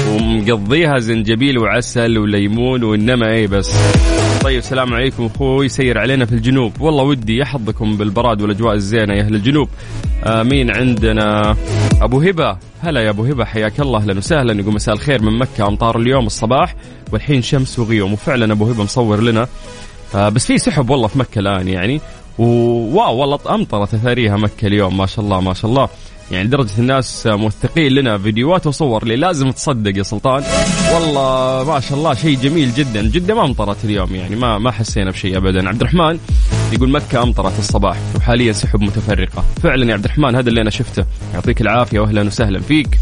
ومقضيها 0.09 0.99
زنجبيل 0.99 1.57
وعسل 1.59 2.17
وليمون 2.17 2.83
وإنما 2.83 3.31
إيه 3.31 3.47
بس. 3.47 3.75
طيب 4.43 4.57
السلام 4.57 4.93
عليكم 4.93 5.25
أخوي 5.25 5.69
سير 5.69 5.97
علينا 5.97 6.25
في 6.25 6.31
الجنوب. 6.31 6.81
والله 6.81 7.03
ودي 7.03 7.37
يحظكم 7.37 7.97
بالبراد 7.97 8.41
والأجواء 8.41 8.73
الزينة 8.73 9.13
يا 9.13 9.21
أهل 9.21 9.35
الجنوب. 9.35 9.69
مين 10.27 10.75
عندنا 10.75 11.55
أبو 12.01 12.21
هبة. 12.21 12.57
هلا 12.81 13.01
يا 13.01 13.09
أبو 13.09 13.23
هبة 13.25 13.45
حياك 13.45 13.79
الله. 13.79 13.99
أهلا 13.99 14.17
وسهلا 14.17 14.61
يقول 14.61 14.73
مساء 14.73 14.95
الخير 14.95 15.21
من 15.21 15.39
مكة 15.39 15.67
أمطار 15.67 15.99
اليوم 15.99 16.25
الصباح 16.25 16.75
والحين 17.11 17.41
شمس 17.41 17.79
وغيوم. 17.79 18.13
وفعلا 18.13 18.53
أبو 18.53 18.65
هبة 18.65 18.83
مصور 18.83 19.21
لنا. 19.21 19.47
آه 20.15 20.29
بس 20.29 20.45
في 20.45 20.57
سحب 20.57 20.89
والله 20.89 21.07
في 21.07 21.19
مكة 21.19 21.39
الآن 21.39 21.67
يعني. 21.67 22.01
وواو 22.37 23.17
والله 23.17 23.39
أمطرت 23.49 23.93
اثاريها 23.93 24.37
مكة 24.37 24.67
اليوم 24.67 24.97
ما 24.97 25.05
شاء 25.05 25.25
الله 25.25 25.41
ما 25.41 25.53
شاء 25.53 25.71
الله. 25.71 25.89
يعني 26.31 26.47
درجة 26.47 26.79
الناس 26.79 27.27
موثقين 27.27 27.91
لنا 27.91 28.17
فيديوهات 28.17 28.67
وصور 28.67 29.05
لي 29.05 29.15
لازم 29.15 29.51
تصدق 29.51 29.97
يا 29.97 30.03
سلطان. 30.03 30.43
والله 30.93 31.63
ما 31.73 31.79
شاء 31.79 31.97
الله 31.97 32.13
شيء 32.13 32.37
جميل 32.39 32.73
جدا 32.73 33.01
جدا 33.01 33.33
ما 33.33 33.45
أمطرت 33.45 33.85
اليوم 33.85 34.15
يعني 34.15 34.35
ما 34.35 34.57
ما 34.57 34.71
حسينا 34.71 35.11
بشيء 35.11 35.37
ابدا. 35.37 35.69
عبد 35.69 35.81
الرحمن 35.81 36.19
يقول 36.73 36.89
مكة 36.89 37.23
أمطرت 37.23 37.59
الصباح 37.59 37.97
وحاليا 38.15 38.51
سحب 38.53 38.81
متفرقة. 38.81 39.43
فعلا 39.63 39.89
يا 39.89 39.93
عبد 39.93 40.05
الرحمن 40.05 40.35
هذا 40.35 40.49
اللي 40.49 40.61
أنا 40.61 40.69
شفته. 40.69 41.05
يعطيك 41.33 41.61
العافية 41.61 41.99
واهلا 41.99 42.21
وسهلا 42.21 42.59
فيك. 42.59 42.99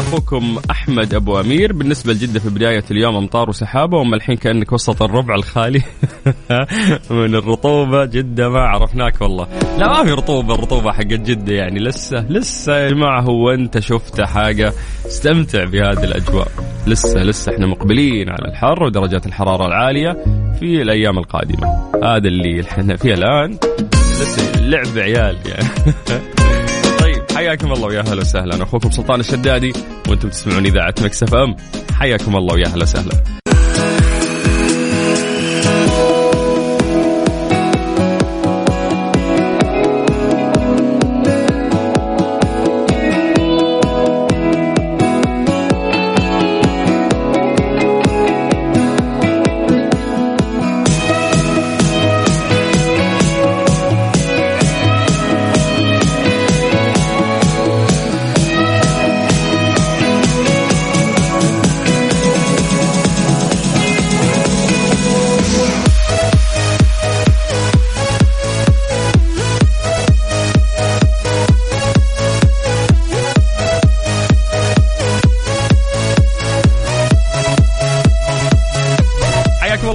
أخوكم 0.00 0.58
أحمد 0.70 1.14
أبو 1.14 1.40
أمير. 1.40 1.72
بالنسبة 1.72 2.12
لجدة 2.12 2.40
في 2.40 2.48
بداية 2.50 2.84
اليوم 2.90 3.16
أمطار 3.16 3.48
وسحابة 3.48 3.96
وأما 3.98 4.16
الحين 4.16 4.36
كأنك 4.36 4.72
وسط 4.72 5.02
الربع 5.02 5.34
الخالي 5.34 5.82
من 7.10 7.34
الرطوبة. 7.34 8.04
جدة 8.04 8.48
ما 8.48 8.58
عرفناك 8.60 9.20
والله. 9.20 9.46
لا 9.78 9.88
ما 9.88 10.04
في 10.04 10.10
رطوبة. 10.10 10.54
الرطوبة 10.54 10.92
حقت 10.92 11.04
جده 11.12 11.54
يعني 11.54 11.80
لسه 11.80 12.26
لسه 12.30 12.76
يا 12.76 12.90
جماعة 12.90 13.20
هو 13.20 13.50
أنت 13.50 13.78
شفت 13.78 14.20
حاجة؟ 14.20 14.72
استمتع 15.06 15.64
بهذه 15.64 16.04
الأجواء. 16.04 16.48
لسه 16.86 17.20
لسه 17.22 17.52
إحنا 17.54 17.66
مقبلين 17.66 18.28
على 18.28 18.48
الحر 18.52 18.84
ودرجات 18.84 19.26
الحرارة 19.26 19.66
العالية 19.66 20.12
في 20.60 20.82
الأيام 20.82 21.18
القادمة. 21.18 21.90
هذا 22.04 22.28
اللي 22.28 22.60
إحنا 22.60 22.96
فيه 22.96 23.14
الآن. 23.14 23.58
لسه 24.20 24.60
لعب 24.60 24.98
عيال 24.98 25.36
يعني. 25.46 25.68
حياكم 27.38 27.72
الله 27.72 27.86
ويا 27.86 28.00
أهلا 28.00 28.20
وسهلا. 28.20 28.62
أخوكم 28.62 28.90
سلطان 28.90 29.20
الشدادي 29.20 29.72
وأنتم 30.08 30.28
تسمعون 30.28 30.66
إذاعة 30.66 30.94
مكس 31.02 31.22
أف 31.22 31.34
أم. 31.34 31.56
حياكم 31.94 32.36
الله 32.36 32.54
ويا 32.54 32.66
أهلا 32.66 32.82
وسهلا. 32.82 33.12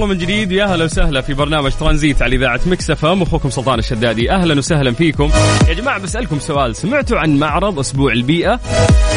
الله 0.04 0.14
من 0.14 0.20
جديد. 0.20 0.52
يا 0.52 0.64
أهلا 0.64 0.84
وسهلا 0.84 1.20
في 1.20 1.34
برنامج 1.34 1.72
ترانزيت 1.72 2.22
على 2.22 2.36
إذاعة 2.36 2.60
مكس 2.66 2.90
إف 2.90 3.04
إم. 3.04 3.22
أخوكم 3.22 3.50
سلطان 3.50 3.78
الشدادي. 3.78 4.30
أهلا 4.30 4.58
وسهلا 4.58 4.92
فيكم. 4.92 5.30
يا 5.68 5.74
جماعة 5.74 5.98
بسألكم 5.98 6.38
سؤال. 6.38 6.76
سمعتوا 6.76 7.18
عن 7.18 7.38
معرض 7.38 7.78
أسبوع 7.78 8.12
البيئة؟ 8.12 8.60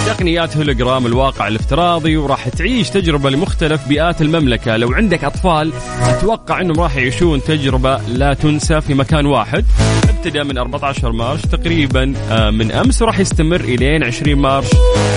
تقنيات 0.06 0.58
هولوجرام 0.58 1.06
الواقع 1.06 1.48
الافتراضي 1.48 2.17
وراح 2.17 2.50
تعيش 2.50 2.89
تجربة 2.89 3.29
لمختلف 3.29 3.88
بيئات 3.88 4.22
المملكة. 4.22 4.77
لو 4.77 4.94
عندك 4.94 5.24
أطفال 5.24 5.74
أتوقع 6.01 6.62
إنهم 6.62 6.79
راح 6.79 6.96
يعيشون 6.96 7.44
تجربة 7.44 7.98
لا 8.08 8.34
تنسى 8.34 8.82
في 8.82 8.94
مكان 8.94 9.25
واحد. 9.25 9.65
ابتدى 10.10 10.44
من 10.44 10.58
14 10.58 11.12
March 11.12 11.42
تقريبا 11.41 12.13
آه، 12.32 12.50
من 12.50 12.72
أمس 12.72 13.01
وراح 13.01 13.20
يستمر 13.20 13.62
إلين 13.62 14.03
20 14.03 14.36
March 14.36 14.68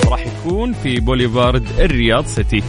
وراح 0.07 0.25
يكون 0.25 0.73
في 0.83 0.99
بوليفارد 0.99 1.67
الرياض 1.79 2.25
سيتي. 2.25 2.63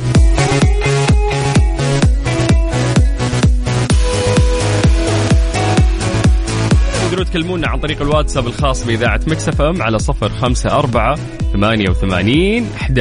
تكلمونا 7.33 7.69
عن 7.69 7.81
طريق 7.81 8.03
الواتساب 8.03 8.47
الخاص 8.47 8.87
بإذاعة 8.87 9.21
ميكس 9.27 9.50
أف 9.50 9.61
أم 9.61 9.83
على 9.83 9.99
صفر 9.99 10.29
خمسة 10.29 10.71
أربعة 10.71 11.19
ثمانية 11.53 11.91
وثمانين 11.91 12.67
أحد 12.77 12.99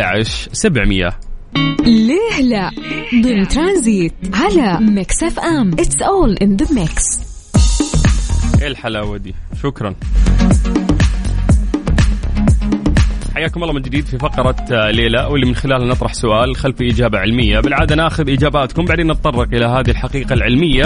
سبعمية. 0.52 1.10
ليه 1.86 2.42
لا؟ 2.42 2.72
ضمن 3.24 3.48
ترانزيت 3.48 4.14
على 4.34 4.80
اف 5.24 5.40
ام. 5.40 5.72
It's 5.72 6.02
all 6.02 6.38
in 6.38 6.56
the 6.56 6.74
mix 6.74 7.20
إيه 8.62 8.68
الحلاوة 8.68 9.18
دي؟ 9.18 9.36
شكرا. 9.64 9.96
حياكم 13.42 13.64
الله 13.64 13.74
من 13.74 13.82
جديد 13.82 14.06
في 14.06 14.18
فقرة 14.18 14.56
آه، 14.72 14.92
ليه 14.92 15.19
لا 15.19 15.28
واللي 15.32 15.46
من 15.46 15.56
خلالها 15.56 15.88
نطرح 15.88 16.14
سؤال 16.14 16.56
خلف 16.56 16.82
إجابة 16.82 17.20
علمية. 17.20 17.60
بالعادة 17.60 17.96
ناخذ 17.96 18.30
إجاباتكم 18.30 18.86
بعدين 18.86 19.12
نتطرق 19.12 19.48
إلى 19.54 19.66
هذه 19.66 19.90
الحقيقة 19.90 20.34
العلمية 20.34 20.86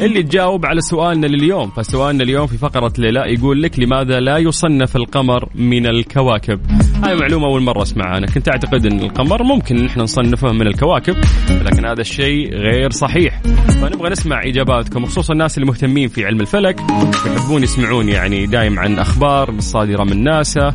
اللي 0.00 0.22
تجاوب 0.22 0.66
على 0.66 0.80
سؤالنا 0.80 1.26
لليوم. 1.26 1.70
فسؤالنا 1.70 2.22
اليوم 2.22 2.46
في 2.46 2.58
فقرة 2.58 2.92
ليلى 2.98 3.20
يقول 3.26 3.62
لك 3.62 3.78
لماذا 3.78 4.20
لا 4.20 4.38
يصنف 4.38 4.96
القمر 4.96 5.48
من 5.54 5.86
الكواكب؟ 5.86 6.60
هاي 7.04 7.14
معلومة 7.14 7.46
أول 7.46 7.62
مرة 7.62 7.82
أسمعها. 7.82 8.18
أنا 8.18 8.26
كنت 8.26 8.48
أعتقد 8.48 8.86
أن 8.86 9.00
القمر 9.00 9.42
ممكن 9.42 9.78
إن 9.78 9.86
إحنا 9.86 10.02
نصنفه 10.02 10.52
من 10.52 10.66
الكواكب 10.66 11.16
لكن 11.64 11.86
هذا 11.86 12.00
الشيء 12.00 12.54
غير 12.54 12.90
صحيح. 12.90 13.40
فنبغى 13.82 14.10
نسمع 14.10 14.42
إجاباتكم 14.42 15.06
خصوصا 15.06 15.32
الناس 15.32 15.58
اللي 15.58 15.66
مهتمين 15.66 16.08
في 16.08 16.26
علم 16.26 16.40
الفلك 16.40 16.80
يحبون 17.26 17.62
يسمعون 17.62 18.08
يعني 18.08 18.46
دايم 18.46 18.78
عن 18.78 18.98
أخبار 18.98 19.54
صادرة 19.58 20.04
من 20.04 20.24
ناسا. 20.24 20.74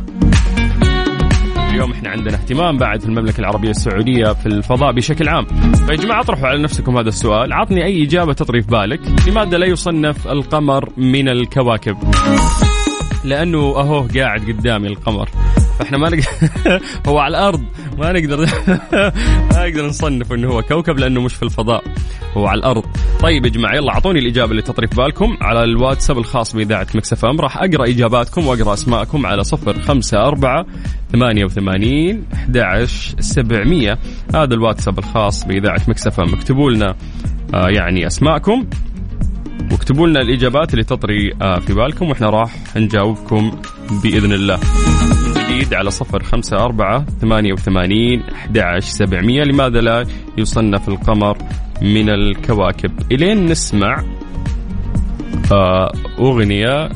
إحنا 2.06 2.18
عندنا 2.18 2.34
اهتمام 2.34 2.76
بعد 2.76 3.00
في 3.00 3.06
المملكة 3.06 3.40
العربية 3.40 3.70
السعودية 3.70 4.32
في 4.32 4.46
الفضاء 4.46 4.92
بشكل 4.92 5.28
عام. 5.28 5.46
فيا 5.86 5.96
جماعة 5.96 6.20
اطرحوا 6.20 6.48
على 6.48 6.62
نفسكم 6.62 6.98
هذا 6.98 7.08
السؤال. 7.08 7.52
عطني 7.52 7.84
أي 7.84 8.04
إجابة 8.04 8.32
تطري 8.32 8.62
في 8.62 8.68
بالك. 8.68 9.00
لماذا 9.28 9.58
لا 9.58 9.66
يصنف 9.66 10.28
القمر 10.28 10.88
من 10.96 11.28
الكواكب؟ 11.28 11.96
لأنه 13.24 13.58
اهو 13.58 14.06
قاعد 14.16 14.40
قدامي 14.40 14.88
القمر. 14.88 15.28
فإحنا 15.78 15.98
ما 15.98 16.08
نقدر 16.08 16.26
هو 17.08 17.18
على 17.18 17.38
الأرض 17.38 17.64
ما 17.98 18.12
نقدر 18.12 18.38
ما 19.52 19.68
نقدر 19.68 19.86
نصنف 19.86 20.32
إنه 20.32 20.48
هو 20.48 20.62
كوكب 20.62 20.98
لأنه 20.98 21.20
مش 21.20 21.34
في 21.34 21.42
الفضاء 21.42 21.84
هو 22.36 22.46
على 22.46 22.58
الأرض. 22.58 22.84
طيب 23.20 23.44
يا 23.44 23.50
جماعة 23.50 23.74
يلا 23.74 23.92
أعطوني 23.92 24.18
الإجابة 24.18 24.50
اللي 24.50 24.62
تطري 24.62 24.86
في 24.86 24.96
بالكم 24.96 25.36
على 25.40 25.64
الواتساب 25.64 26.18
الخاص 26.18 26.56
بإذاعة 26.56 26.86
مكسف 26.94 27.24
إم. 27.24 27.40
راح 27.40 27.58
أقرأ 27.58 27.84
إجاباتكم 27.84 28.46
وأقرأ 28.46 28.74
أسماءكم 28.74 29.26
على 29.26 29.44
صفر 29.44 29.82
خمسة 29.82 30.18
أربعة 30.18 30.66
ثمانية 31.12 31.44
وثمانين 31.44 32.24
أحد 32.34 32.84
سبعمية. 33.20 33.98
هذا 34.34 34.54
الواتساب 34.54 34.98
الخاص 34.98 35.44
بإذاعة 35.44 35.80
مكسف 35.88 36.20
إم. 36.20 36.34
اكتبوا 36.34 36.70
لنا 36.70 36.96
آه 37.54 37.68
يعني 37.68 38.06
أسماءكم 38.06 38.66
واكتبوا 39.72 40.06
لنا 40.06 40.20
الإجابات 40.20 40.72
اللي 40.72 40.84
تطري 40.84 41.32
آه 41.42 41.58
في 41.58 41.74
بالكم 41.74 42.08
وإحنا 42.08 42.30
راح 42.30 42.76
نجاوبكم 42.76 43.60
بإذن 44.02 44.32
الله. 44.32 44.58
جديد 45.56 45.74
على 45.74 45.90
صفر 45.90 46.22
خمسة 46.22 46.56
أربعة 46.56 47.04
ثمانية 47.20 47.52
وثمانين 47.52 48.22
أحد 48.22 48.78
سبعمية. 48.78 49.42
لماذا 49.42 49.80
لا 49.80 50.04
يصنف 50.38 50.88
القمر 50.88 51.38
من 51.82 52.10
الكواكب؟ 52.10 52.90
إلين 53.12 53.46
نسمع 53.46 54.04
آه، 55.52 55.92
أغنية. 56.18 56.88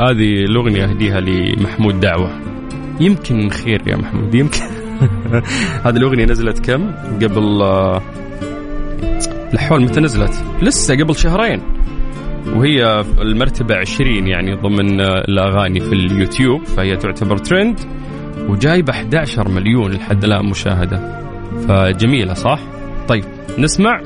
هذه 0.00 0.44
الأغنية 0.44 0.84
أهديها 0.84 1.20
لمحمود 1.20 2.00
دعوة. 2.00 2.40
يمكن 3.00 3.48
خير 3.48 3.82
يا 3.86 3.96
محمود 3.96 4.34
يمكن. 4.34 4.60
هذه 5.84 5.96
الأغنية 5.96 6.24
نزلت 6.24 6.70
كم؟ 6.70 6.92
قبل 7.22 7.62
آه، 7.62 8.02
الحول 9.54 9.82
متى 9.82 10.00
نزلت؟ 10.00 10.44
لسه 10.62 10.94
قبل 10.94 11.16
شهرين. 11.16 11.81
وهي 12.46 13.04
المرتبة 13.20 13.76
20 13.76 14.26
يعني 14.26 14.54
ضمن 14.54 15.00
الأغاني 15.00 15.80
في 15.80 15.92
اليوتيوب 15.92 16.64
فهي 16.64 16.96
تعتبر 16.96 17.38
ترند 17.38 17.80
وجايبة 18.48 18.92
11 18.92 19.48
مليون 19.48 19.92
لحد 19.92 20.24
الآن 20.24 20.46
مشاهدة. 20.46 21.22
فجميلة 21.68 22.34
صح؟ 22.34 22.58
طيب 23.08 23.24
نسمع 23.58 24.00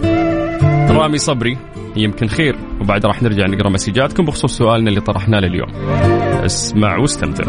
رامي 0.91 1.19
صبري. 1.19 1.59
يمكن 1.97 2.27
خير 2.27 2.57
وبعد 2.81 3.07
راح 3.07 3.23
نرجع 3.23 3.47
نقرأ 3.47 3.69
مسجاتكم 3.69 4.25
بخصوص 4.25 4.59
سؤالنا 4.59 4.91
اللي 4.91 5.01
طرحناه 5.01 5.41
لليوم. 5.41 5.69
اسمع 6.45 6.97
واستمتع. 6.99 7.45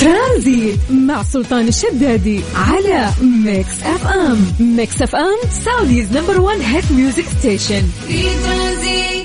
ترانزيت 0.00 0.78
مع 0.90 1.22
سلطان 1.22 1.68
الشدادي 1.68 2.40
على 2.54 3.08
ميكس 3.44 3.82
اف 3.82 4.06
ام 4.06 4.38
ميكس 4.76 5.02
اف 5.02 5.16
ام 5.16 5.50
Saudi's 5.50 6.16
number 6.16 6.40
1 6.40 6.60
hit 6.60 6.92
music 6.92 7.24
station 7.24 7.82
في 8.08 8.22
ترانزيت. 8.22 9.17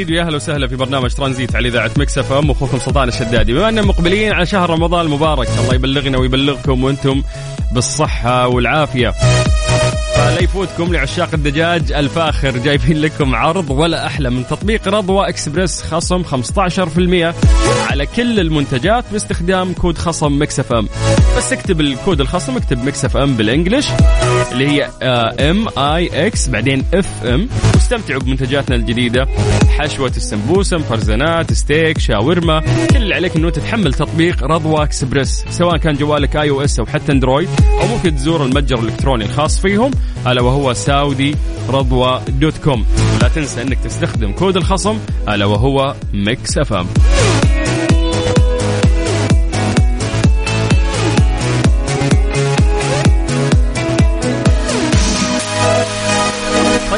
جديد 0.00 0.10
ويا 0.10 0.22
أهلا 0.22 0.36
وسهلا 0.36 0.66
في 0.66 0.76
برنامج 0.76 1.14
ترانزيت 1.14 1.56
على 1.56 1.68
إذاعة 1.68 1.90
مكس 1.96 2.18
إف 2.18 2.32
إم. 2.32 2.50
أخوكم 2.50 2.78
سلطان 2.78 3.08
الشدادي. 3.08 3.52
بما 3.52 3.68
أننا 3.68 3.82
مقبلين 3.82 4.32
على 4.32 4.46
شهر 4.46 4.70
رمضان 4.70 5.06
المبارك 5.06 5.48
الله 5.58 5.74
يبلغنا 5.74 6.18
ويبلغكم 6.18 6.84
وأنتم 6.84 7.22
بالصحة 7.72 8.48
والعافية. 8.48 9.12
فلا 10.16 10.42
يفوتكم 10.42 10.92
لعشاق 10.92 11.28
الدجاج 11.34 11.92
الفاخر 11.92 12.50
جايبين 12.50 13.00
لكم 13.00 13.34
عرض 13.34 13.70
ولا 13.70 14.06
أحلى 14.06 14.30
من 14.30 14.46
تطبيق 14.46 14.88
رضوى 14.88 15.28
اكسبرس 15.28 15.82
خصم 15.82 16.22
15% 16.22 17.34
على 17.90 18.06
كل 18.16 18.40
المنتجات 18.40 19.04
باستخدام 19.12 19.72
كود 19.72 19.98
خصم 19.98 20.42
مكس 20.42 20.60
إف 20.60 20.72
إم. 20.72 20.88
بس 21.36 21.52
اكتب 21.52 21.80
الكود 21.80 22.20
الخصم 22.20 22.56
اكتب 22.56 22.84
مكس 22.84 23.04
إف 23.04 23.16
إم 23.16 23.36
بال 23.36 23.47
English 23.47 23.86
اللي 24.52 24.68
هي 24.68 24.90
M 25.50 25.68
I 25.78 26.26
X 26.26 26.48
بعدين 26.48 26.84
FM 26.94 27.48
واستمتعوا 27.74 28.20
بمنتجاتنا 28.20 28.76
الجديدة. 28.76 29.26
حشوة 29.78 30.12
السمبوسه 30.16 30.78
مفرزنات 30.78 31.52
ستيك 31.52 31.98
شاورما. 31.98 32.60
كل 32.90 32.96
اللي 32.96 33.14
عليك 33.14 33.36
إنه 33.36 33.50
تحمل 33.50 33.94
تطبيق 33.94 34.44
رضوى 34.44 34.82
اكسبرس 34.82 35.44
سواء 35.50 35.76
كان 35.76 35.94
جوالك 35.94 36.36
iOS 36.36 36.78
أو 36.78 36.86
حتى 36.86 37.12
أندرويد 37.12 37.48
أو 37.80 37.86
ممكن 37.86 38.16
تزور 38.16 38.44
المتجر 38.44 38.78
الإلكتروني 38.78 39.24
الخاص 39.24 39.60
فيهم 39.60 39.90
ألا 40.26 40.42
وهو 40.42 40.72
ساودي 40.72 41.36
رضوى 41.68 42.20
dot 42.28 42.58
com. 42.58 42.86
ولا 43.16 43.28
تنسى 43.28 43.62
إنك 43.62 43.78
تستخدم 43.84 44.32
كود 44.32 44.56
الخصم 44.56 44.98
ألا 45.28 45.46
وهو 45.46 45.94
ميكس 46.12 46.58
أف 46.58 46.72
أم. 46.72 46.86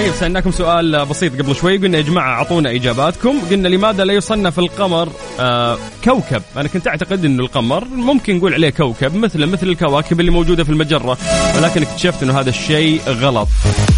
طيب 0.02 0.12
سألناكم 0.12 0.50
سؤال 0.50 1.06
بسيط 1.06 1.42
قبل 1.42 1.56
شوي 1.56 1.78
قلنا 1.78 1.98
يا 1.98 2.02
جماعة 2.02 2.34
أعطونا 2.34 2.70
إجاباتكم. 2.70 3.40
قلنا 3.50 3.68
لماذا 3.68 4.04
لا 4.04 4.14
يصنف 4.14 4.58
القمر 4.58 5.08
آه 5.40 5.78
كوكب؟ 6.04 6.42
أنا 6.56 6.68
كنت 6.68 6.88
أعتقد 6.88 7.24
أنه 7.24 7.42
القمر 7.42 7.84
ممكن 7.84 8.36
نقول 8.36 8.54
عليه 8.54 8.70
كوكب 8.70 9.14
مثل 9.16 9.46
مثل 9.46 9.68
الكواكب 9.68 10.20
اللي 10.20 10.30
موجودة 10.30 10.64
في 10.64 10.70
المجرة. 10.70 11.18
ولكن 11.56 11.82
اكتشفت 11.82 12.22
أنه 12.22 12.40
هذا 12.40 12.50
الشيء 12.50 13.00
غلط. 13.08 13.48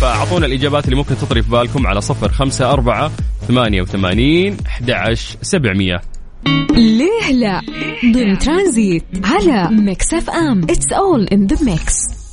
فأعطونا 0.01 0.47
الإجابات 0.47 0.85
اللي 0.85 0.97
ممكن 0.97 1.15
تطري 1.17 1.43
في 1.43 1.51
بالكم 1.51 1.87
على 1.87 2.01
صفر 2.01 2.33
خمسة 2.33 2.73
أربعة 2.73 3.11
ثمانية 3.49 3.83
وثمانين 3.83 4.57
أحد 4.67 4.91
عشر 4.91 5.37
سبعمية. 5.43 6.01
ليه 6.71 7.33
لا؟ 7.33 7.61
ضمن 8.13 8.39
ترانزيت 8.39 9.05
على 9.25 9.69
ميكس 9.71 10.15
أف 10.15 10.31
أم. 10.31 10.63
It's 10.63 10.93
all 10.93 11.25
in 11.25 11.47
the 11.47 11.65
mix 11.65 12.24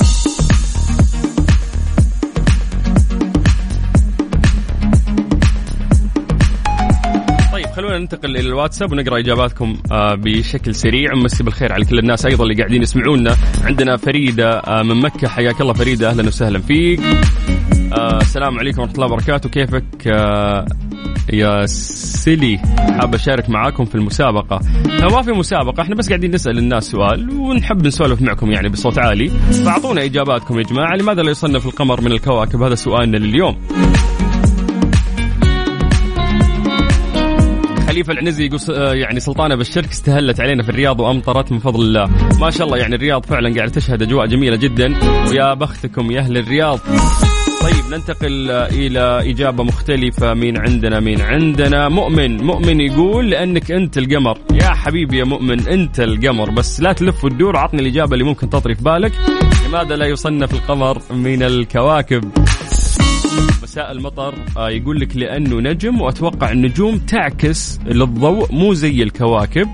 طيب 7.72 7.78
خلونا 7.78 7.98
ننتقل 7.98 8.38
إلى 8.38 8.48
الواتساب 8.48 8.92
ونقرأ 8.92 9.20
إجاباتكم 9.20 9.78
آه، 9.92 10.16
بشكل 10.16 10.76
سريع. 10.76 11.14
ومسي 11.14 11.44
بالخير 11.44 11.74
على 11.74 11.86
كل 11.86 12.00
الناس 12.00 12.26
أيضا 12.26 12.44
اللي 12.44 12.56
قاعدين 12.56 12.82
يسمعونا. 12.82 13.36
عندنا 13.64 13.98
فريدة 13.98 14.60
آه، 14.60 14.84
من 14.84 15.00
مكة. 15.02 15.28
حياك 15.28 15.62
الله 15.62 15.74
فريدة. 15.74 16.10
أهلا 16.10 16.28
وسهلا 16.28 16.60
فيك. 16.60 17.00
آه، 17.94 18.18
السلام 18.22 18.60
عليكم 18.60 18.82
ورحمة 18.82 18.96
الله 18.96 19.06
وبركاته. 19.06 19.50
كيفك؟ 19.50 19.84
يا 21.34 21.66
سيلي 21.66 22.58
حاب 22.78 23.16
أشارك 23.16 23.50
معاكم 23.50 23.86
في 23.86 23.96
المسابقة. 23.96 24.60
ما 25.12 25.22
في 25.22 25.32
مسابقة. 25.32 25.82
إحنا 25.82 25.96
بس 25.96 26.08
قاعدين 26.08 26.32
نسأل 26.32 26.58
الناس 26.58 26.84
سؤال 26.92 27.30
ونحب 27.30 27.88
نسولف 27.88 28.22
معكم 28.22 28.52
يعني 28.52 28.70
بصوت 28.70 29.00
عالي. 29.00 29.30
فأعطونا 29.66 30.04
إجاباتكم 30.04 30.60
يا 30.60 30.64
جماعة. 30.64 30.96
لماذا 30.96 31.22
لا 31.22 31.32
يصنف 31.32 31.66
القمر 31.66 32.02
من 32.02 32.12
الكواكب؟ 32.12 32.62
هذا 32.62 32.76
سؤالنا 32.76 33.18
لليوم. 33.18 33.58
خليفه 37.92 38.14
العنزي 38.14 38.46
يقول 38.46 38.60
آه، 38.76 38.94
يعني 38.94 39.20
سلطانة 39.20 39.56
بالشرك 39.56 39.90
استهلت 39.90 40.40
علينا 40.40 40.64
في 40.64 40.70
الرياض 40.70 41.00
وأمطرت 41.00 41.52
من 41.52 41.60
فضل 41.60 41.82
الله. 41.82 42.10
ما 42.40 42.50
شاء 42.50 42.68
الله 42.68 42.78
يعني 42.78 42.96
الرياض 42.96 43.26
فعلا 43.26 43.56
قاعد 43.56 43.72
تشهد 43.72 44.02
أجواء 44.02 44.26
جميلة 44.26 44.56
جدا. 44.56 44.94
ويا 45.30 45.54
بختكم 45.54 46.12
يا 46.12 46.20
أهل 46.20 46.38
الرياض. 46.38 46.80
طيب 47.62 47.94
ننتقل 47.94 48.52
آه، 48.52 48.68
إلى 48.68 49.32
إجابة 49.32 49.64
مختلفة 49.64 50.34
مين 50.34 50.58
عندنا 50.58 51.00
مين 51.00 51.22
عندنا. 51.22 51.90
مؤمن 51.90 52.38
مؤمن 52.44 52.82
يقول 52.82 53.30
لأنك 53.30 53.72
أنت 53.72 53.98
القمر. 53.98 54.38
يا 54.54 54.70
حبيبي 54.70 55.18
يا 55.18 55.24
مؤمن 55.24 55.68
أنت 55.68 56.00
القمر. 56.00 56.50
بس 56.50 56.82
لا 56.82 56.94
تلف 56.94 57.26
وتدور 57.26 57.58
عطني 57.58 57.82
الإجابة 57.82 58.14
اللي 58.14 58.24
ممكن 58.24 58.50
تطري 58.50 58.76
في 58.76 58.84
بالك. 58.84 59.12
لماذا 59.68 59.96
لا 59.96 60.06
يصنف 60.06 60.54
القمر 60.54 61.02
من 61.14 61.44
الكواكب؟ 61.44 62.32
مساء 63.64 63.92
المطر. 63.92 64.34
آه، 64.58 64.70
يقول 64.70 65.00
لك 65.00 65.18
لأنه 65.18 65.60
نجم 65.60 66.02
وأتوقع 66.02 66.52
النجوم 66.52 66.98
تعكس 66.98 67.80
للضوء 67.86 68.54
مو 68.54 68.74
زي 68.74 69.04
الكواكب. 69.04 69.68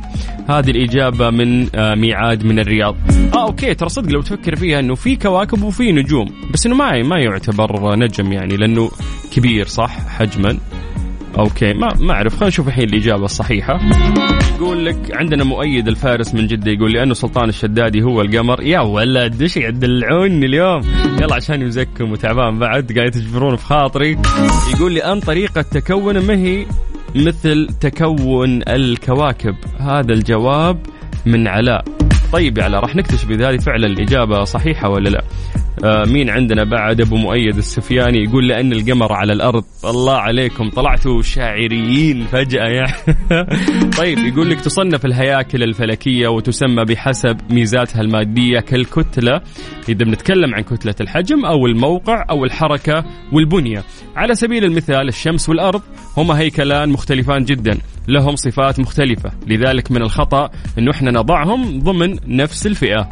هذه 0.50 0.72
الإجابة 0.72 1.30
من 1.30 1.76
آه، 1.76 1.96
ميعاد 1.96 2.46
من 2.46 2.60
الرياض. 2.60 2.96
آه 3.34 3.48
okay 3.48 3.74
ترى 3.74 3.90
صدق 3.90 4.10
لو 4.10 4.22
تفكر 4.22 4.56
فيها 4.56 4.80
إنه 4.80 4.96
في 4.96 5.16
كواكب 5.16 5.64
وفي 5.64 5.92
نجوم 5.92 6.28
بس 6.54 6.66
إنه 6.66 6.76
ما 6.76 7.04
ما 7.04 7.20
يعتبر 7.20 7.96
نجم 7.96 8.32
يعني 8.34 8.58
لأنه 8.58 8.92
كبير 9.34 9.68
صح؟ 9.68 10.08
حجما. 10.08 10.58
okay 11.38 11.74
ما 11.74 11.94
ما 12.00 12.14
أعرف 12.14 12.34
خلينا 12.34 12.48
نشوف 12.48 12.68
الحين 12.68 12.90
الإجابة 12.90 13.26
الصحيحة. 13.26 13.80
يقول 14.56 14.86
لك 14.86 14.98
عندنا 15.14 15.44
مؤيد 15.44 15.88
الفارس 15.88 16.34
من 16.34 16.48
جدة 16.48 16.72
يقول 16.72 16.94
لأنه 16.94 17.14
سلطان 17.14 17.50
الشدادي 17.50 18.04
هو 18.04 18.22
القمر. 18.22 18.64
يا 18.64 18.80
ولد 18.80 19.42
إيش 19.42 19.58
قاعد 19.60 19.74
تدلعوني 19.74 20.46
اليوم؟ 20.46 20.82
يلا 21.22 21.36
عشان 21.36 21.66
مزكم 21.66 22.12
وتعبان 22.12 22.60
بعد 22.60 22.92
قاعد 22.98 23.12
تجبرون 23.12 23.56
في 23.56 23.66
خاطري. 23.66 24.18
يقول 24.76 24.92
لي 24.92 25.00
ان 25.00 25.20
طريقه 25.20 25.62
تكونه 25.62 26.22
ما 26.22 26.34
هي 26.34 26.66
مثل 27.16 27.68
تكون 27.82 28.62
الكواكب؟ 28.68 29.56
هذا 29.80 30.14
الجواب 30.14 30.78
من 31.26 31.48
علاء. 31.48 31.86
طيب 32.34 32.58
يا 32.58 32.64
علاء 32.64 32.82
راح 32.82 32.96
نكتشف 32.96 33.32
إذا 33.32 33.50
هذه 33.50 33.58
فعلا 33.58 33.88
الإجابة 33.88 34.44
صحيحة 34.44 34.90
ولا 34.90 35.10
لا. 35.10 35.24
آه 35.84 36.04
مين 36.06 36.30
عندنا 36.30 36.64
بعد 36.64 37.02
أبو 37.02 37.16
مؤيد 37.16 37.58
السفياني 37.58 38.24
يقول 38.24 38.48
لأن 38.48 38.74
القمر 38.74 39.14
على 39.14 39.34
الأرض؟ 39.34 39.64
الله 39.86 40.16
عليكم 40.16 40.70
طلعتوا 40.70 41.22
شاعريين 41.22 42.26
فجأة 42.26 42.66
يعني 42.66 42.94
طيب 44.00 44.18
يقول 44.18 44.50
لك 44.50 44.60
تصنف 44.62 45.06
الهياكل 45.06 45.64
الفلكية 45.64 46.28
وتسمى 46.28 46.86
بحسب 46.86 47.38
ميزاتها 47.50 48.02
المادية 48.02 48.60
كالكتلة. 48.60 49.42
إذا 49.90 50.06
بنتكلم 50.06 50.56
عن 50.56 50.62
كتلة 50.62 50.96
الحجم 51.02 51.46
أو 51.46 51.66
الموقع 51.66 52.26
أو 52.30 52.46
الحركة 52.46 53.06
والبنية. 53.34 53.84
على 54.16 54.36
سبيل 54.36 54.64
المثال 54.64 55.08
الشمس 55.08 55.50
والأرض 55.50 55.82
هما 56.18 56.40
هيكلان 56.40 56.90
مختلفان 56.90 57.44
جدا 57.44 57.78
لهم 58.08 58.36
صفات 58.36 58.80
مختلفة. 58.80 59.32
لذلك 59.48 59.92
من 59.92 60.02
الخطأ 60.02 60.50
إنه 60.78 60.92
إحنا 60.92 61.12
نضعهم 61.12 61.80
ضمن 61.80 62.17
نفس 62.28 62.68
الفئة. 62.68 63.10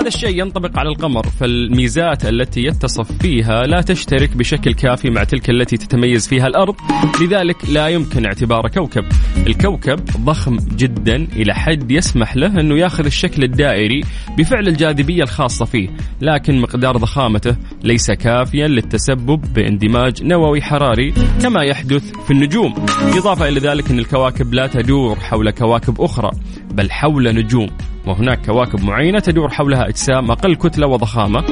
هذا 0.00 0.08
الشيء 0.08 0.40
ينطبق 0.40 0.78
على 0.78 0.88
القمر 0.88 1.26
فالميزات 1.40 2.26
التي 2.26 2.60
يتصف 2.64 3.12
فيها 3.22 3.66
لا 3.66 3.80
تشترك 3.80 4.36
بشكل 4.36 4.74
كافي 4.74 5.10
مع 5.10 5.24
تلك 5.24 5.50
التي 5.50 5.76
تتميز 5.76 6.28
فيها 6.28 6.46
الأرض 6.46 6.74
لذلك 7.22 7.56
لا 7.70 7.88
يمكن 7.88 8.26
اعتباره 8.26 8.68
كوكب. 8.68 9.04
الكوكب 9.46 10.04
ضخم 10.24 10.56
جدا 10.56 11.16
إلى 11.16 11.54
حد 11.54 11.90
يسمح 11.90 12.36
له 12.36 12.60
أنه 12.60 12.78
ياخذ 12.78 13.04
الشكل 13.04 13.44
الدائري 13.44 14.00
بفعل 14.38 14.68
الجاذبية 14.68 15.22
الخاصة 15.22 15.64
فيه 15.64 15.88
لكن 16.20 16.60
مقدار 16.60 16.96
ضخامته 16.96 17.56
ليس 17.82 18.10
كافيا 18.10 18.68
للتسبب 18.68 19.40
باندماج 19.54 20.22
نووي 20.22 20.62
حراري 20.62 21.14
كما 21.42 21.62
يحدث 21.62 22.12
في 22.26 22.30
النجوم. 22.30 22.74
إضافة 23.16 23.48
إلى 23.48 23.60
ذلك 23.60 23.90
أن 23.90 23.98
الكواكب 23.98 24.54
لا 24.54 24.66
تدور 24.66 25.16
حول 25.16 25.50
كواكب 25.50 26.00
أخرى. 26.00 26.30
بل 26.74 26.90
حول 26.90 27.34
نجوم. 27.34 27.68
وهناك 28.06 28.46
كواكب 28.46 28.84
معينة 28.84 29.18
تدور 29.18 29.50
حولها 29.50 29.88
أجسام 29.88 30.30
أقل 30.30 30.54
كتلة 30.54 30.86
وضخامة. 30.86 31.44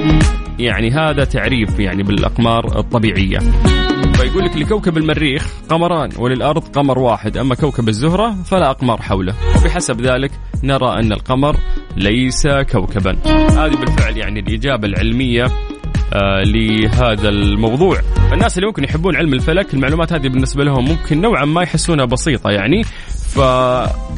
يعني 0.59 0.91
هذا 0.91 1.25
تعريف 1.25 1.79
يعني 1.79 2.03
بالأقمار 2.03 2.79
الطبيعية. 2.79 3.39
فيقول 4.15 4.45
لك 4.45 4.57
لكوكب 4.57 4.99
المريخ 4.99 5.53
قمران 5.69 6.11
وللأرض 6.19 6.63
قمر 6.69 6.99
واحد. 6.99 7.37
أما 7.37 7.55
كوكب 7.55 7.89
الزهرة 7.89 8.43
فلا 8.43 8.71
أقمار 8.71 9.03
حوله. 9.03 9.35
وبحسب 9.57 10.01
ذلك 10.01 10.31
نرى 10.65 11.01
أن 11.01 11.13
القمر 11.13 11.57
ليس 11.97 12.47
كوكبا. 12.47 13.19
هذه 13.51 13.77
بالفعل 13.77 14.17
يعني 14.17 14.41
الإجابة 14.41 14.89
العلمية 14.89 15.47
لهذا 16.47 17.29
الموضوع 17.29 17.99
الناس 18.33 18.57
اللي 18.59 18.67
ممكن 18.67 18.85
يحبون 18.85 19.17
علم 19.17 19.35
الفلك 19.35 19.75
المعلومات 19.75 20.13
هذه 20.13 20.29
بالنسبة 20.29 20.65
لهم 20.65 20.85
ممكن 20.89 21.21
نوعا 21.21 21.45
ما 21.45 21.63
يحسونها 21.63 22.05
بسيطة 22.05 22.51
يعني 22.51 22.83
ف 23.35 23.39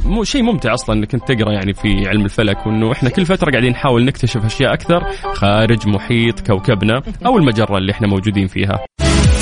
مو 0.04 0.24
شيء 0.24 0.42
ممتع 0.42 0.74
أصلا 0.74 0.96
إنك 0.98 1.14
أنت 1.14 1.28
تقرأ 1.32 1.52
يعني 1.52 1.74
في 1.74 2.08
علم 2.08 2.24
الفلك 2.24 2.66
وإنه 2.66 2.92
إحنا 2.92 3.10
كل 3.10 3.26
فترة 3.26 3.50
قاعدين 3.50 3.70
نحاول 3.70 4.04
نكتشف 4.04 4.44
أشياء 4.44 4.72
أكثر 4.74 5.04
خارج 5.34 5.88
محيط 5.88 6.40
كوكبنا 6.40 7.02
أو 7.26 7.38
المجرة 7.38 7.78
اللي 7.78 7.92
إحنا 7.92 8.06
موجودين 8.06 8.46
فيها. 8.46 8.78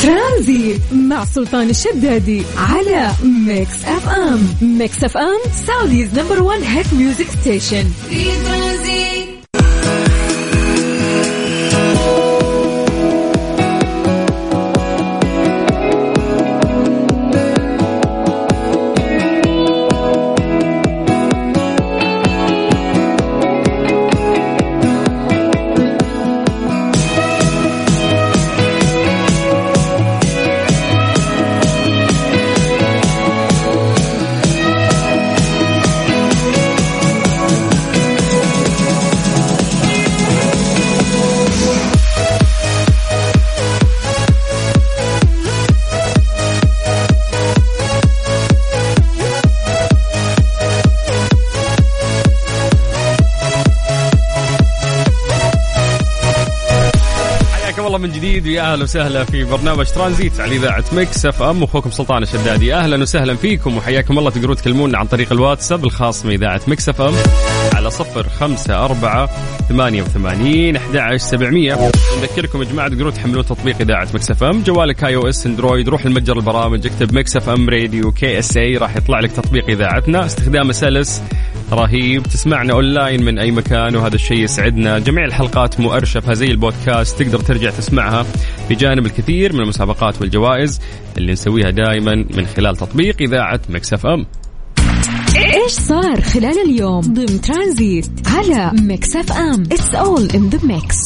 ترانزيت 0.03 0.81
مع 1.11 1.25
سلطان 1.25 1.71
الشدادي 1.71 2.43
على 2.59 3.11
ميكس 3.47 3.85
اف 3.85 4.09
ام، 4.09 4.41
ميكس 4.79 5.05
اف 5.05 5.17
ام 5.17 5.41
Saudi's 5.53 6.19
number 6.19 6.43
1 6.43 6.63
hit 6.63 6.95
music 6.95 7.27
station. 7.27 7.85
في 8.09 8.25
ترانزيت 8.25 9.02
من 58.03 58.13
جديد 58.13 58.47
ويا 58.47 58.73
أهلا 58.73 58.83
وسهلا 58.83 59.25
في 59.25 59.45
برنامج 59.45 59.87
ترانزيت 59.87 60.41
على 60.41 60.57
إذاعة 60.57 60.85
مكس 60.93 61.27
إف 61.27 61.43
إم. 61.43 61.63
أخوكم 61.63 61.91
سلطان 61.91 62.23
الشدادي. 62.23 62.75
أهلا 62.75 63.03
وسهلا 63.03 63.37
فيكم 63.37 63.77
وحياكم 63.77 64.19
الله. 64.19 64.31
تقدرون 64.31 64.57
تكلمونا 64.57 64.99
عن 64.99 65.07
طريق 65.07 65.33
الواتساب 65.33 65.85
الخاص 65.85 66.27
باذاعه 66.27 66.61
مكس 66.67 66.89
إف 66.89 67.01
إم 67.01 67.15
على 67.75 67.91
صفر 67.91 68.29
خمسة 68.29 68.85
أربعة 68.85 69.31
ثمانية 69.69 70.03
وثمانين 70.03 70.77
أحد 70.77 70.97
عشر 70.97 71.17
سبعمية. 71.17 71.91
نذكركم 72.23 72.63
يا 72.63 72.69
جماعة 72.69 72.89
تقدرون 72.89 73.15
تحملون 73.15 73.45
تطبيق 73.45 73.77
إذاعة 73.81 74.09
مكس 74.15 74.31
إف 74.31 74.45
إم. 74.45 74.63
جوالك 74.63 75.05
iOS 75.05 75.47
اندرويد 75.47 75.89
روح 75.89 76.07
لمتجر 76.07 76.37
البرامج 76.37 76.87
اكتب 76.87 77.15
مكس 77.15 77.37
إف 77.37 77.49
إم 77.49 77.71
radio 77.71 78.13
KSA 78.13 78.77
راح 78.77 78.97
يطلع 78.97 79.21
لك 79.21 79.33
تطبيق 79.33 79.69
إذاعتنا. 79.69 80.27
استخدامه 80.27 80.73
سلس 80.73 81.23
رهيب. 81.75 82.23
تسمعنا 82.23 82.73
اونلاين 82.73 83.25
من 83.25 83.39
أي 83.39 83.51
مكان 83.51 83.97
وهذا 83.97 84.15
الشيء 84.15 84.39
يسعدنا. 84.39 84.99
جميع 84.99 85.25
الحلقات 85.25 85.81
مؤرشفه 85.81 86.33
زي 86.33 86.47
البودكاست 86.47 87.23
تقدر 87.23 87.39
ترجع 87.41 87.71
تسمعها 87.71 88.27
بجانب 88.71 89.07
الكثير 89.07 89.53
من 89.53 89.61
المسابقات 89.61 90.21
والجوائز 90.21 90.81
اللي 91.19 91.33
نسويها 91.33 91.71
دائما 91.71 92.15
من 92.15 92.47
خلال 92.47 92.77
تطبيق 92.77 93.17
إذاعة 93.21 93.61
مكس 93.69 93.93
أف 93.93 94.07
أم. 94.07 94.27
إيش 95.37 95.73
صار 95.73 96.21
خلال 96.21 96.71
اليوم؟ 96.71 97.01
ضمن 97.01 97.41
ترانزيت 97.41 98.11
على 98.27 98.73
ميكس 98.81 99.17
أف 99.17 99.33
أم. 99.33 99.63
It's 99.63 99.95
all 99.95 100.29
in 100.35 100.49
the 100.49 100.59
mix 100.67 100.97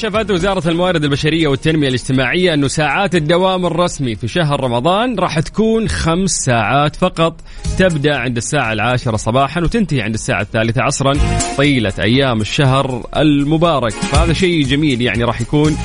كشفت 0.00 0.30
وزارة 0.30 0.68
الموارد 0.68 1.04
البشرية 1.04 1.48
والتنمية 1.48 1.88
الاجتماعية 1.88 2.54
أنه 2.54 2.68
ساعات 2.68 3.14
الدوام 3.14 3.66
الرسمي 3.66 4.14
في 4.14 4.28
شهر 4.28 4.60
رمضان 4.60 5.18
راح 5.18 5.40
تكون 5.40 5.88
خمس 5.88 6.30
ساعات 6.30 6.96
فقط. 6.96 7.40
تبدأ 7.78 8.16
عند 8.16 8.36
الساعة 8.36 8.72
العاشرة 8.72 9.16
صباحا 9.16 9.60
وتنتهي 9.60 10.02
عند 10.02 10.14
الساعة 10.14 10.40
الثالثة 10.42 10.82
عصرا. 10.82 11.12
طيلة 11.58 11.92
أيام 11.98 12.40
الشهر 12.40 13.06
المبارك. 13.16 13.92
فهذا 13.92 14.32
شيء 14.32 14.64
جميل 14.66 15.02
يعني 15.02 15.24
راح 15.24 15.40
يكون 15.40 15.76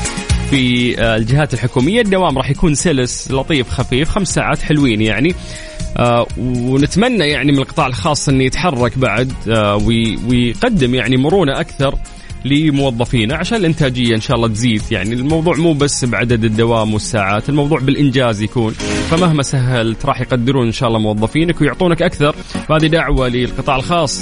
في 0.50 0.96
آه، 1.00 1.16
الجهات 1.16 1.54
الحكومية. 1.54 2.02
الدوام 2.02 2.38
راح 2.38 2.50
يكون 2.50 2.76
سلس 2.76 3.32
لطيف 3.32 3.70
خفيف 3.70 4.10
خمس 4.10 4.34
ساعات 4.34 4.60
حلوين 4.62 5.02
يعني. 5.02 5.36
آه 5.98 6.28
ونتمنى 6.38 7.28
يعني 7.30 7.52
من 7.52 7.58
القطاع 7.60 7.88
الخاص 7.88 8.30
انه 8.30 8.44
يتحرك 8.44 8.98
بعد 8.98 9.34
آه 9.50 9.76
وي- 9.76 10.20
ويقدم 10.30 10.96
يعني 10.96 11.18
مرونة 11.18 11.60
أكثر 11.60 11.96
لموظفينا 12.46 13.36
عشان 13.36 13.58
الإنتاجية 13.58 14.16
إن 14.16 14.22
شاء 14.22 14.38
الله 14.38 14.48
تزيد. 14.48 14.82
يعني 14.92 15.14
الموضوع 15.14 15.56
مو 15.56 15.74
بس 15.74 16.06
بعدد 16.06 16.44
الدوام 16.44 16.94
والساعات 16.94 17.50
الموضوع 17.50 17.80
بالإنجاز 17.80 18.42
يكون. 18.42 18.74
فمهما 19.10 19.44
سهلت 19.44 20.06
راح 20.06 20.22
يقدرون 20.22 20.66
إن 20.66 20.72
شاء 20.72 20.90
الله 20.90 21.00
موظفينك 21.00 21.62
ويعطونك 21.62 22.02
أكثر. 22.02 22.36
فهذه 22.68 22.88
دعوة 22.88 23.28
للقطاع 23.28 23.76
الخاص 23.76 24.22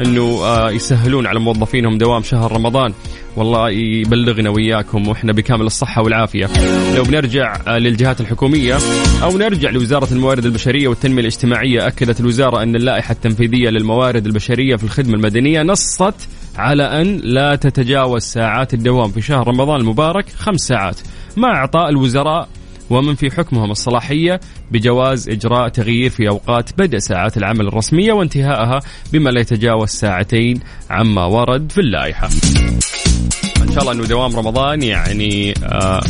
إنه 0.00 0.22
آه 0.22 0.70
يسهلون 0.70 1.26
على 1.26 1.40
موظفينهم 1.40 1.98
دوام 1.98 2.22
شهر 2.22 2.52
رمضان. 2.52 2.92
والله 3.36 3.70
يبلغنا 3.70 4.50
وياكم 4.50 5.08
وإحنا 5.08 5.32
بكامل 5.32 5.66
الصحة 5.66 6.02
والعافية. 6.02 6.50
لو 6.96 7.02
بنرجع 7.02 7.56
آه، 7.66 7.78
للجهات 7.78 8.20
الحكومية 8.20 8.78
أو 9.22 9.38
نرجع 9.38 9.70
لوزارة 9.70 10.12
الموارد 10.12 10.44
البشرية 10.44 10.88
والتنمية 10.88 11.20
الاجتماعية 11.20 11.86
أكدت 11.86 12.20
الوزارة 12.20 12.62
أن 12.62 12.76
اللائحة 12.76 13.12
التنفيذية 13.12 13.70
للموارد 13.70 14.26
البشرية 14.26 14.76
في 14.76 14.84
الخدمة 14.84 15.14
المدنية 15.14 15.62
نصت 15.62 16.14
على 16.60 16.82
أن 16.82 17.16
لا 17.16 17.56
تتجاوز 17.56 18.22
ساعات 18.22 18.74
الدوام 18.74 19.10
في 19.10 19.20
شهر 19.22 19.48
رمضان 19.48 19.80
المبارك 19.80 20.28
خمس 20.28 20.60
ساعات 20.60 20.96
مع 21.36 21.56
إعطاء 21.56 21.88
الوزراء 21.88 22.48
ومن 22.90 23.14
في 23.14 23.30
حكمهم 23.30 23.70
الصلاحية 23.70 24.40
بجواز 24.70 25.28
إجراء 25.28 25.68
تغيير 25.68 26.10
في 26.10 26.28
أوقات 26.28 26.70
بدء 26.78 26.98
ساعات 26.98 27.36
العمل 27.36 27.66
الرسمية 27.66 28.12
وانتهائها 28.12 28.80
بما 29.12 29.30
لا 29.30 29.40
يتجاوز 29.40 29.88
ساعتين 29.88 30.60
عما 30.90 31.24
ورد 31.24 31.72
في 31.72 31.80
اللائحة. 31.80 32.28
إن 33.62 33.72
شاء 33.72 33.80
الله 33.80 33.92
أنه 33.92 34.06
دوام 34.06 34.36
رمضان 34.36 34.82
يعني 34.82 35.54
آه 35.64 36.00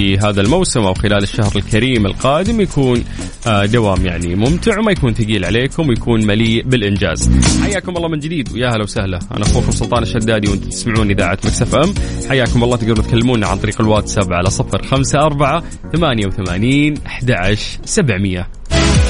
في 0.00 0.18
هذا 0.18 0.40
الموسم 0.40 0.80
أو 0.80 0.94
خلال 0.94 1.22
الشهر 1.22 1.52
الكريم 1.56 2.06
القادم 2.06 2.60
يكون 2.60 3.04
آه، 3.46 3.66
دوام 3.66 4.06
يعني 4.06 4.34
ممتع 4.34 4.78
وما 4.78 4.92
يكون 4.92 5.14
ثقيل 5.14 5.44
عليكم 5.44 5.88
ويكون 5.88 6.26
مليء 6.26 6.62
بالإنجاز. 6.62 7.30
حياكم 7.62 7.96
الله 7.96 8.08
من 8.08 8.18
جديد 8.18 8.52
ويا 8.52 8.68
هلا 8.68 8.82
وسهلا. 8.82 9.18
أنا 9.36 9.42
أخوكم 9.42 9.70
سلطان 9.70 10.02
الشدادي 10.02 10.50
وأنتم 10.50 10.68
تسمعون 10.68 11.10
إذاعة 11.10 11.38
Mix 11.44 11.74
FM. 11.74 11.94
حياكم 12.28 12.64
الله 12.64 12.76
تقدروا 12.76 13.04
تكلمونا 13.04 13.46
عن 13.46 13.58
طريق 13.58 13.80
الواتساب 13.80 14.32
على 14.32 14.50
صفر 14.50 14.86
خمسة 14.86 15.18
أربعة 15.18 15.64
ثمانية 15.92 16.26
وثمانين 16.26 16.94
أحد 17.06 17.30
عشر 17.30 17.78
سبعمية. 17.84 18.48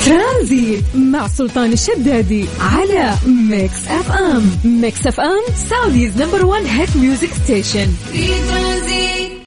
ترانزيت 0.07 0.85
مع 0.95 1.29
سلطان 1.29 1.73
الشدادي 1.73 2.45
على 2.61 3.15
Mix 3.51 3.87
FM. 3.89 4.51
Mix 4.65 5.07
FM 5.07 5.55
Saudi's 5.71 6.23
number 6.23 6.47
1 6.47 6.65
hit 6.67 6.97
music 6.97 7.29
station 7.45 7.87
في 8.13 8.27
ترانزيت. 8.27 9.30